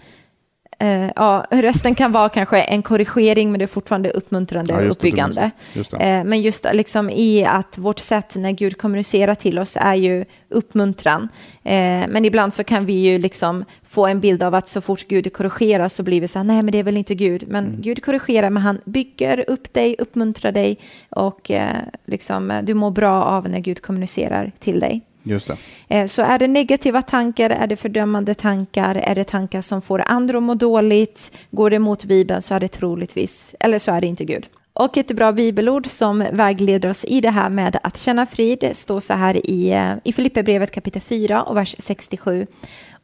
Eh, 0.83 1.11
ja, 1.17 1.47
resten 1.51 1.95
kan 1.95 2.13
vara 2.13 2.29
kanske 2.29 2.61
en 2.63 2.83
korrigering, 2.83 3.51
men 3.53 3.59
det 3.59 3.65
är 3.65 3.67
fortfarande 3.67 4.11
uppmuntrande 4.11 4.73
Ja, 4.73 4.79
och 4.79 4.85
just 4.85 5.01
det, 5.01 5.09
uppbyggande. 5.09 5.51
Just 5.75 5.91
det. 5.91 5.97
Eh, 5.97 6.25
Men 6.25 6.43
just 6.43 6.67
liksom 6.73 7.11
i 7.11 7.45
att 7.45 7.79
vårt 7.79 7.99
sätt 7.99 8.37
när 8.37 8.51
Gud 8.53 8.79
kommunicerar 8.79 9.35
till 9.35 9.59
oss 9.59 9.77
är 9.81 9.95
ju 9.95 10.25
uppmuntran. 10.49 11.29
Eh, 11.65 11.73
Men 12.09 12.25
ibland 12.25 12.55
så 12.55 12.65
kan 12.65 12.87
vi 12.87 12.93
ju 12.93 13.19
liksom 13.19 13.65
få 13.89 14.07
en 14.07 14.21
bild 14.21 14.43
av 14.43 14.55
att 14.55 14.69
så 14.69 14.81
fort 14.81 15.09
Gud 15.09 15.33
korrigerar 15.33 15.89
så 15.89 16.03
blir 16.03 16.21
vi 16.21 16.29
så 16.29 16.39
här, 16.39 16.45
nej 16.45 16.63
men 16.63 16.73
det 16.73 16.79
är 16.79 16.83
väl 16.83 16.97
inte 16.97 17.15
Gud. 17.15 17.45
Men 17.49 17.65
Mm. 17.67 17.81
Gud 17.83 18.05
korrigerar, 18.05 18.51
men 18.51 18.63
han 18.63 18.81
bygger 18.85 19.45
upp 19.51 19.73
dig, 19.75 19.97
uppmuntrar 19.99 20.53
dig 20.53 20.79
och 21.11 21.51
liksom, 22.07 22.61
du 22.63 22.75
mår 22.75 22.91
bra 22.91 23.25
av 23.25 23.49
när 23.49 23.59
Gud 23.59 23.83
kommunicerar 23.83 24.53
till 24.59 24.81
dig. 24.81 25.03
Just 25.23 25.49
det. 25.49 25.57
Eh, 25.89 26.07
så 26.07 26.23
är 26.23 26.39
det 26.39 26.49
negativa 26.49 27.03
tankar, 27.03 27.51
är 27.51 27.67
det 27.67 27.77
fördömande 27.77 28.35
tankar, 28.35 28.95
är 28.95 29.15
det 29.15 29.25
tankar 29.25 29.61
som 29.61 29.83
får 29.83 30.03
andra 30.07 30.39
att 30.39 30.43
må 30.43 30.55
dåligt, 30.55 31.33
går 31.51 31.71
det 31.71 31.77
emot 31.77 32.05
Bibeln 32.05 32.43
så 32.43 32.55
är 32.55 32.61
det 32.61 32.69
troligtvis, 32.69 33.55
eller 33.61 33.79
så 33.79 33.93
är 33.93 34.01
det 34.01 34.07
inte 34.07 34.25
Gud. 34.25 34.47
Och 34.75 34.97
ett 34.97 35.17
bra 35.17 35.33
bibelord 35.33 35.91
som 35.91 36.25
vägleder 36.33 36.89
oss 36.89 37.05
i 37.05 37.21
det 37.21 37.31
här 37.31 37.49
med 37.49 37.79
att 37.83 37.99
känna 37.99 38.27
frid 38.27 38.71
står 38.73 39.01
så 39.01 39.13
här 39.13 39.51
i, 39.51 39.73
eh, 39.73 39.93
i 40.05 40.13
Filipperbrevet 40.13 40.71
kapitel 40.71 41.03
4 41.03 41.43
och 41.43 41.57
vers 41.57 41.77
67. 41.79 42.47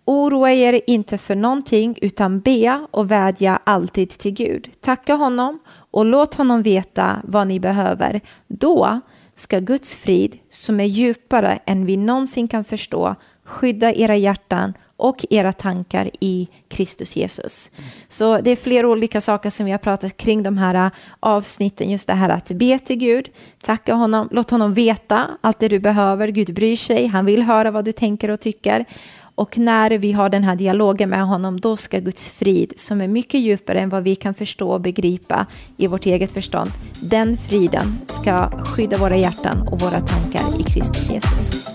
Oroa 0.04 0.52
er 0.52 0.80
inte 0.86 1.18
för 1.18 1.34
någonting 1.34 1.98
utan 2.02 2.40
be 2.40 2.86
och 2.90 3.10
vädja 3.10 3.58
alltid 3.64 4.10
till 4.10 4.30
Gud. 4.30 4.70
Tacka 4.80 5.14
honom 5.14 5.58
och 5.90 6.04
låt 6.04 6.34
honom 6.34 6.62
veta 6.62 7.16
vad 7.24 7.46
ni 7.46 7.60
behöver. 7.60 8.20
Då 8.46 9.00
ska 9.40 9.58
Guds 9.58 9.94
frid, 9.94 10.38
som 10.50 10.80
är 10.80 10.84
djupare 10.84 11.58
än 11.66 11.86
vi 11.86 11.96
någonsin 11.96 12.48
kan 12.48 12.64
förstå, 12.64 13.14
skydda 13.44 13.92
era 13.92 14.16
hjärtan 14.16 14.72
och 14.98 15.26
era 15.30 15.52
tankar 15.52 16.10
i 16.20 16.48
Kristus 16.68 17.16
Jesus. 17.16 17.70
Så 18.08 18.40
det 18.40 18.50
är 18.50 18.56
flera 18.56 18.88
olika 18.88 19.20
saker 19.20 19.50
som 19.50 19.66
vi 19.66 19.72
har 19.72 19.78
pratat 19.78 20.16
kring 20.16 20.42
de 20.42 20.58
här 20.58 20.74
äh, 20.74 20.92
avsnitten. 21.20 21.90
Just 21.90 22.06
det 22.06 22.12
här 22.12 22.28
att 22.28 22.48
be 22.48 22.78
till 22.78 22.96
Gud, 22.96 23.28
tacka 23.62 23.94
honom, 23.94 24.28
låt 24.30 24.50
honom 24.50 24.74
veta 24.74 25.26
allt 25.40 25.58
det 25.58 25.68
du 25.68 25.78
behöver. 25.78 26.28
Gud 26.28 26.54
bryr 26.54 26.76
sig, 26.76 27.06
han 27.06 27.24
vill 27.24 27.42
höra 27.42 27.70
vad 27.70 27.84
du 27.84 27.92
tänker 27.92 28.30
och 28.30 28.40
tycker. 28.40 28.84
Och 29.38 29.58
när 29.58 29.90
vi 29.90 30.12
har 30.12 30.28
den 30.28 30.44
här 30.44 30.56
dialogen 30.56 31.10
med 31.10 31.26
honom, 31.26 31.60
då 31.60 31.76
ska 31.76 31.98
Guds 31.98 32.28
frid, 32.28 32.72
som 32.76 33.00
är 33.00 33.08
mycket 33.08 33.40
djupare 33.40 33.80
än 33.80 33.88
vad 33.88 34.02
vi 34.02 34.14
kan 34.14 34.34
förstå 34.34 34.70
och 34.70 34.80
begripa 34.80 35.46
i 35.76 35.86
vårt 35.86 36.06
eget 36.06 36.32
förstånd, 36.32 36.70
den 37.00 37.36
friden 37.36 37.98
ska 38.06 38.50
skydda 38.50 38.96
våra 38.96 39.16
hjärtan 39.16 39.68
och 39.68 39.80
våra 39.80 40.00
tankar 40.00 40.60
i 40.60 40.62
Kristus 40.62 41.10
Jesus. 41.10 41.68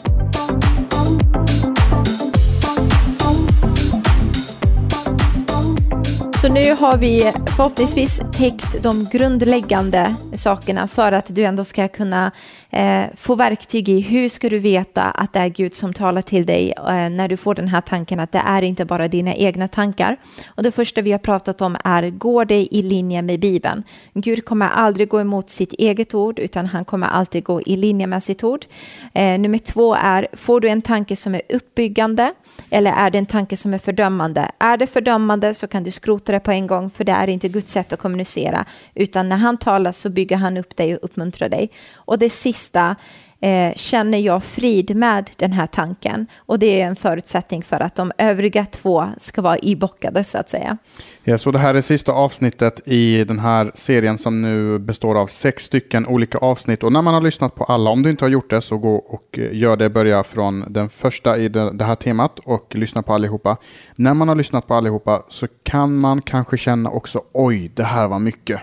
Så 6.42 6.50
nu 6.54 6.74
har 6.74 6.98
vi 6.98 7.32
förhoppningsvis 7.56 8.22
täckt 8.34 8.84
de 8.84 9.10
grundläggande 9.12 10.16
sakerna 10.36 10.88
för 10.88 11.12
att 11.12 11.36
du 11.36 11.44
ändå 11.44 11.66
ska 11.66 11.88
kunna 11.88 12.32
eh, 12.70 13.04
få 13.16 13.36
verktyg 13.36 13.90
i 13.90 14.00
hur 14.00 14.30
ska 14.30 14.50
du 14.50 14.60
veta 14.60 15.04
att 15.04 15.34
det 15.34 15.40
är 15.40 15.48
Gud 15.48 15.76
som 15.76 15.94
talar 15.94 16.22
till 16.22 16.46
dig 16.46 16.72
eh, 16.78 17.10
när 17.10 17.28
du 17.28 17.38
får 17.38 17.56
den 17.56 17.68
här 17.68 17.82
tanken 17.82 18.20
att 18.20 18.32
det 18.32 18.42
är 18.46 18.62
inte 18.62 18.86
bara 18.86 19.08
dina 19.08 19.34
egna 19.34 19.68
tankar. 19.68 20.18
Och 20.48 20.64
det 20.64 20.72
första 20.72 21.02
vi 21.02 21.12
har 21.12 21.20
pratat 21.20 21.62
om 21.62 21.78
är, 21.84 22.10
går 22.10 22.46
det 22.46 22.76
i 22.76 22.82
linje 22.82 23.22
med 23.22 23.40
Bibeln? 23.40 23.84
Gud 24.14 24.46
kommer 24.46 24.70
aldrig 24.70 25.10
gå 25.10 25.22
emot 25.22 25.50
sitt 25.50 25.74
eget 25.74 26.14
ord 26.14 26.40
utan 26.40 26.66
han 26.66 26.86
kommer 26.86 27.08
alltid 27.08 27.44
gå 27.44 27.62
i 27.62 27.76
linje 27.76 28.08
med 28.08 28.24
sitt 28.24 28.44
ord. 28.44 28.66
Eh, 29.14 29.40
nummer 29.40 29.58
två 29.58 29.96
är, 29.96 30.28
får 30.34 30.62
du 30.62 30.70
en 30.70 30.82
tanke 30.82 31.16
som 31.16 31.36
är 31.36 31.42
uppbyggande 31.50 32.34
eller 32.70 32.92
är 32.92 33.12
det 33.12 33.18
en 33.18 33.26
tanke 33.26 33.58
som 33.58 33.74
är 33.74 33.78
fördömande? 33.78 34.52
Är 34.60 34.78
det 34.78 34.88
fördömande 34.88 35.54
så 35.54 35.68
kan 35.68 35.84
du 35.84 35.92
skrota 35.92 36.32
det 36.32 36.40
på 36.40 36.52
en 36.52 36.68
gång 36.68 36.90
för 36.90 37.04
det 37.04 37.12
är 37.12 37.28
inte 37.28 37.50
Guds 37.50 37.72
sätt 37.72 37.94
att 37.94 38.00
kommunicera 38.00 38.66
utan 38.96 39.30
när 39.30 39.38
han 39.38 39.58
talar 39.58 39.92
så 39.92 40.10
bygger 40.10 40.38
han 40.38 40.58
upp 40.58 40.78
dig 40.78 40.96
och 40.96 41.00
uppmuntrar 41.04 41.50
dig. 41.50 41.70
Och 41.94 42.20
det 42.20 42.30
sista, 42.30 42.96
eh, 43.44 43.74
känner 43.76 44.18
jag 44.18 44.44
frid 44.44 44.96
med 44.96 45.30
den 45.38 45.54
här 45.54 45.68
tanken 45.68 46.28
och 46.38 46.60
det 46.60 46.82
är 46.82 46.88
en 46.88 46.96
förutsättning 46.96 47.64
för 47.64 47.80
att 47.80 47.96
de 47.96 48.12
övriga 48.18 48.66
två 48.66 49.08
ska 49.18 49.42
vara 49.42 49.58
ibockade 49.58 50.24
så 50.24 50.38
att 50.38 50.50
säga. 50.50 50.78
Ja, 51.24 51.38
så 51.38 51.52
det 51.52 51.60
här 51.60 51.76
är 51.76 51.82
sista 51.82 52.12
avsnittet 52.12 52.82
i 52.86 53.24
den 53.24 53.40
här 53.40 53.72
serien 53.74 54.18
som 54.18 54.42
nu 54.42 54.80
består 54.80 55.16
av 55.16 55.28
sex 55.28 55.64
stycken 55.64 56.08
olika 56.08 56.38
avsnitt. 56.38 56.84
Och 56.84 56.92
när 56.92 57.02
man 57.02 57.14
har 57.14 57.22
lyssnat 57.22 57.56
på 57.56 57.64
alla, 57.64 57.90
om 57.90 58.04
du 58.04 58.10
inte 58.10 58.26
har 58.26 58.30
gjort 58.30 58.50
det, 58.50 58.62
så 58.62 58.78
gå 58.78 58.96
och 58.96 59.40
eh, 59.40 59.58
gör 59.58 59.78
det. 59.78 59.90
Börja 59.90 60.24
från 60.24 60.66
den 60.74 60.90
första 60.90 61.38
i 61.38 61.50
det 61.50 61.86
här 61.86 61.96
temat 61.96 62.40
och 62.40 62.76
lyssna 62.76 63.04
på 63.04 63.14
allihopa. 63.14 63.58
När 63.96 64.14
man 64.14 64.28
har 64.28 64.36
lyssnat 64.36 64.68
på 64.68 64.74
allihopa 64.74 65.24
så 65.30 65.48
kan 65.64 65.96
man 65.96 66.22
kanske 66.22 66.58
känna 66.58 66.90
också, 66.90 67.22
oj, 67.34 67.72
det 67.76 67.84
här 67.84 68.08
var 68.08 68.20
mycket. 68.20 68.62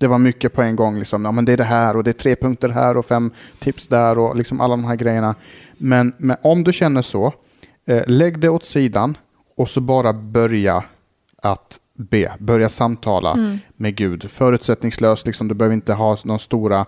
Det 0.00 0.06
var 0.06 0.18
mycket 0.18 0.52
på 0.52 0.62
en 0.62 0.76
gång. 0.76 0.98
Liksom. 0.98 1.24
Ja, 1.24 1.32
men 1.32 1.44
det 1.44 1.52
är 1.52 1.56
det 1.56 1.64
här 1.64 1.96
och 1.96 2.04
det 2.04 2.10
är 2.10 2.12
tre 2.12 2.36
punkter 2.36 2.68
här 2.68 2.96
och 2.96 3.06
fem 3.06 3.30
tips 3.58 3.88
där 3.88 4.18
och 4.18 4.36
liksom 4.36 4.60
alla 4.60 4.76
de 4.76 4.84
här 4.84 4.96
grejerna. 4.96 5.34
Men, 5.78 6.12
men 6.18 6.36
om 6.42 6.64
du 6.64 6.72
känner 6.72 7.02
så, 7.02 7.32
eh, 7.86 8.02
lägg 8.06 8.38
det 8.38 8.48
åt 8.48 8.64
sidan 8.64 9.16
och 9.56 9.68
så 9.68 9.80
bara 9.80 10.12
börja 10.12 10.84
att 11.42 11.80
be, 11.96 12.32
börja 12.38 12.68
samtala 12.68 13.32
Mm. 13.32 13.58
med 13.76 13.96
Gud. 13.96 14.30
Förutsättningslöst, 14.30 15.26
liksom, 15.26 15.48
du 15.48 15.54
behöver 15.54 15.74
inte 15.74 15.92
ha 15.92 16.16
någon 16.24 16.38
stora, 16.38 16.86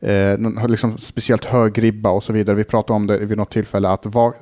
eh, 0.00 0.38
någon, 0.38 0.70
liksom, 0.70 0.98
speciellt 0.98 1.44
hög 1.44 1.82
ribba 1.82 2.10
och 2.10 2.22
så 2.22 2.32
vidare. 2.32 2.56
Vi 2.56 2.64
pratade 2.64 2.96
om 2.96 3.06
det 3.06 3.18
vid 3.18 3.38
något 3.38 3.50
tillfälle, 3.50 3.88
att 3.88 4.06
va, 4.06 4.32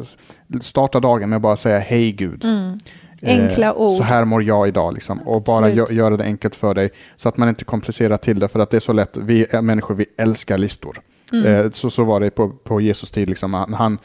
starta 0.61 1.01
dagen 1.01 1.29
med 1.29 1.37
att 1.37 1.43
bara 1.43 1.57
säga 1.57 1.79
hej 1.79 2.13
Gud. 2.13 2.45
Mm. 2.45 2.79
Enkla 3.23 3.67
Eh, 3.67 3.77
ord. 3.77 3.97
Så 3.97 4.03
här 4.03 4.25
mår 4.25 4.43
jag 4.43 4.69
idag. 4.69 4.95
Liksom. 4.95 5.19
Och 5.21 5.43
bara 5.43 5.69
gö- 5.71 5.93
göra 5.93 6.17
det 6.17 6.25
enkelt 6.25 6.55
för 6.57 6.75
dig. 6.75 6.91
Så 7.17 7.29
att 7.29 7.37
man 7.37 7.49
inte 7.49 7.65
komplicerar 7.65 8.17
till 8.17 8.39
det. 8.39 8.49
För 8.49 8.61
att 8.61 8.71
det 8.71 8.77
är 8.77 8.81
så 8.81 8.93
lätt. 8.93 9.17
Vi 9.17 9.47
är 9.51 9.63
människor, 9.63 9.95
vi 9.95 10.07
älskar 10.19 10.59
listor. 10.59 11.01
Mm. 11.33 11.47
Eh, 11.47 11.71
så, 11.71 11.91
så 11.91 12.05
var 12.05 12.21
det 12.21 12.31
på, 12.31 12.49
på 12.49 12.81
Jesus 12.81 13.11
tid. 13.11 13.29
Liksom. 13.29 13.51
När 13.51 13.77
Han, 13.77 13.99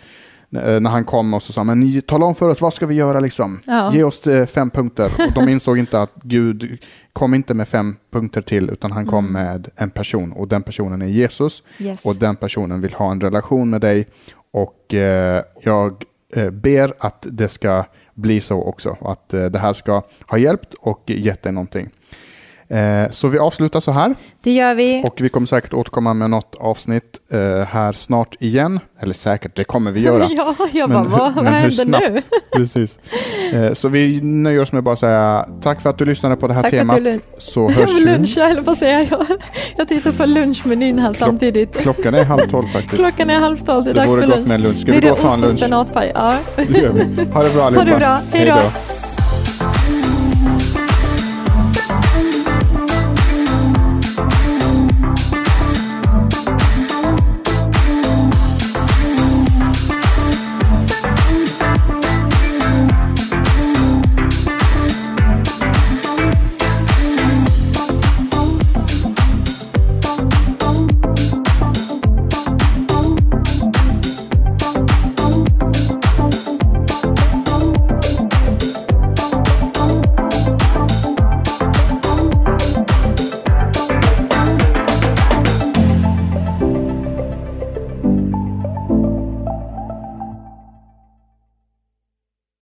eh, 0.55 0.79
när 0.79 0.89
han 0.89 1.03
kom 1.05 1.33
och 1.33 1.43
så 1.43 1.53
sa 1.53 1.63
men 1.63 1.79
ni, 1.79 2.01
tala 2.01 2.25
om 2.25 2.35
för 2.35 2.49
oss, 2.49 2.61
vad 2.61 2.73
ska 2.73 2.85
vi 2.85 2.95
göra? 2.95 3.19
Liksom? 3.19 3.59
Ja. 3.65 3.93
Ge 3.93 4.03
oss 4.03 4.23
fem 4.47 4.69
punkter. 4.69 5.05
Och 5.27 5.33
de 5.45 5.49
insåg 5.51 5.77
inte 5.77 6.01
att 6.01 6.11
Gud 6.23 6.77
kom 7.13 7.33
inte 7.33 7.53
med 7.53 7.67
fem 7.67 7.95
punkter 8.11 8.41
till, 8.41 8.69
utan 8.69 8.91
han 8.91 9.05
kom 9.05 9.25
Mm. 9.27 9.43
med 9.45 9.69
en 9.75 9.89
person. 9.89 10.31
Och 10.31 10.47
den 10.47 10.63
personen 10.63 11.01
är 11.01 11.05
Jesus. 11.07 11.63
Yes. 11.79 12.05
Och 12.05 12.15
den 12.15 12.35
personen 12.35 12.81
vill 12.81 12.93
ha 12.93 13.11
en 13.11 13.21
relation 13.21 13.69
med 13.69 13.81
dig. 13.81 14.07
Och 14.51 14.93
eh, 14.93 15.43
jag 15.61 16.03
eh, 16.35 16.49
ber 16.49 16.93
att 16.99 17.27
det 17.31 17.49
ska 17.49 17.83
bli 18.13 18.41
så 18.41 18.63
också. 18.63 18.97
Att 19.01 19.33
eh, 19.33 19.45
det 19.45 19.59
här 19.59 19.73
ska 19.73 20.01
ha 20.27 20.37
hjälpt 20.37 20.73
och 20.73 21.03
gett 21.05 21.43
dig 21.43 21.51
någonting. 21.51 21.89
Eh, 22.73 23.09
så 23.09 23.27
vi 23.27 23.39
avslutar 23.39 23.79
så 23.79 23.91
här. 23.91 24.15
Det 24.43 24.51
gör 24.51 24.75
vi. 24.75 25.03
Och 25.05 25.15
vi 25.21 25.29
kommer 25.29 25.47
säkert 25.47 25.73
återkomma 25.73 26.13
med 26.13 26.29
något 26.29 26.55
avsnitt 26.59 27.03
eh, 27.31 27.39
här 27.67 27.91
snart 27.91 28.35
igen. 28.39 28.79
Eller 28.99 29.13
säkert, 29.13 29.55
det 29.55 29.63
kommer 29.63 29.91
vi 29.91 29.99
göra. 29.99 30.27
ja, 30.37 30.55
jag 30.73 30.89
Men 30.89 31.09
bara, 31.09 31.09
hur- 31.09 31.17
vad, 31.19 31.35
men 31.35 31.43
vad 31.45 31.53
hur 31.53 31.59
händer 31.61 31.85
nu? 32.11 32.21
Precis. 32.55 32.99
Eh, 33.53 33.73
så 33.73 33.87
vi 33.87 34.21
nöjer 34.21 34.61
oss 34.61 34.71
med 34.71 34.77
att 34.79 34.83
bara 34.85 34.95
säga 34.95 35.45
tack 35.61 35.81
för 35.81 35.89
att 35.89 35.97
du 35.97 36.05
lyssnade 36.05 36.35
på 36.35 36.47
det 36.47 36.53
här 36.53 36.61
Tack 36.61 36.71
för 36.71 36.77
att 36.77 36.87
temat. 36.87 37.03
du 37.03 37.19
Så 37.37 37.69
hörs 37.69 37.89
vi. 37.99 38.05
lunch, 38.05 38.33
jag 38.37 38.47
höll 38.47 38.63
på 38.63 38.71
att 38.71 38.77
säga. 38.77 39.01
Jag, 39.09 39.25
jag 39.77 39.87
tittar 39.87 40.11
på 40.11 40.25
lunchmenyn 40.25 40.99
här 40.99 41.13
samtidigt. 41.13 41.77
Klockan 41.77 42.13
är 42.13 42.23
halv 42.23 42.49
tolv 42.49 42.67
faktiskt. 42.67 42.95
Klockan 42.95 43.29
är 43.29 43.39
halv 43.39 43.57
tolv, 43.57 43.83
det 43.83 43.89
är 43.89 43.93
Det 43.93 43.99
dags 43.99 44.11
för 44.21 44.27
lunch. 44.27 44.47
med 44.47 44.59
lunch. 44.59 44.79
Ska 44.79 44.91
vi 44.91 44.99
Blir 44.99 45.09
gå 45.09 45.15
det 45.15 45.21
och 45.21 45.27
ta 45.29 45.33
en 45.33 45.43
ost 45.43 45.43
och 45.43 45.49
lunch? 45.49 45.59
spenatpaj? 45.59 46.11
Ja. 46.15 46.35
Det 46.55 46.77
gör 46.79 46.91
vi. 46.93 47.25
Ha 47.31 47.43
det 47.43 47.49
bra 47.49 47.61
Ha 47.61 47.67
allihopa. 47.67 47.85
det 47.91 47.97
bra. 47.97 48.19
Hej 48.31 48.45
då. 48.45 48.92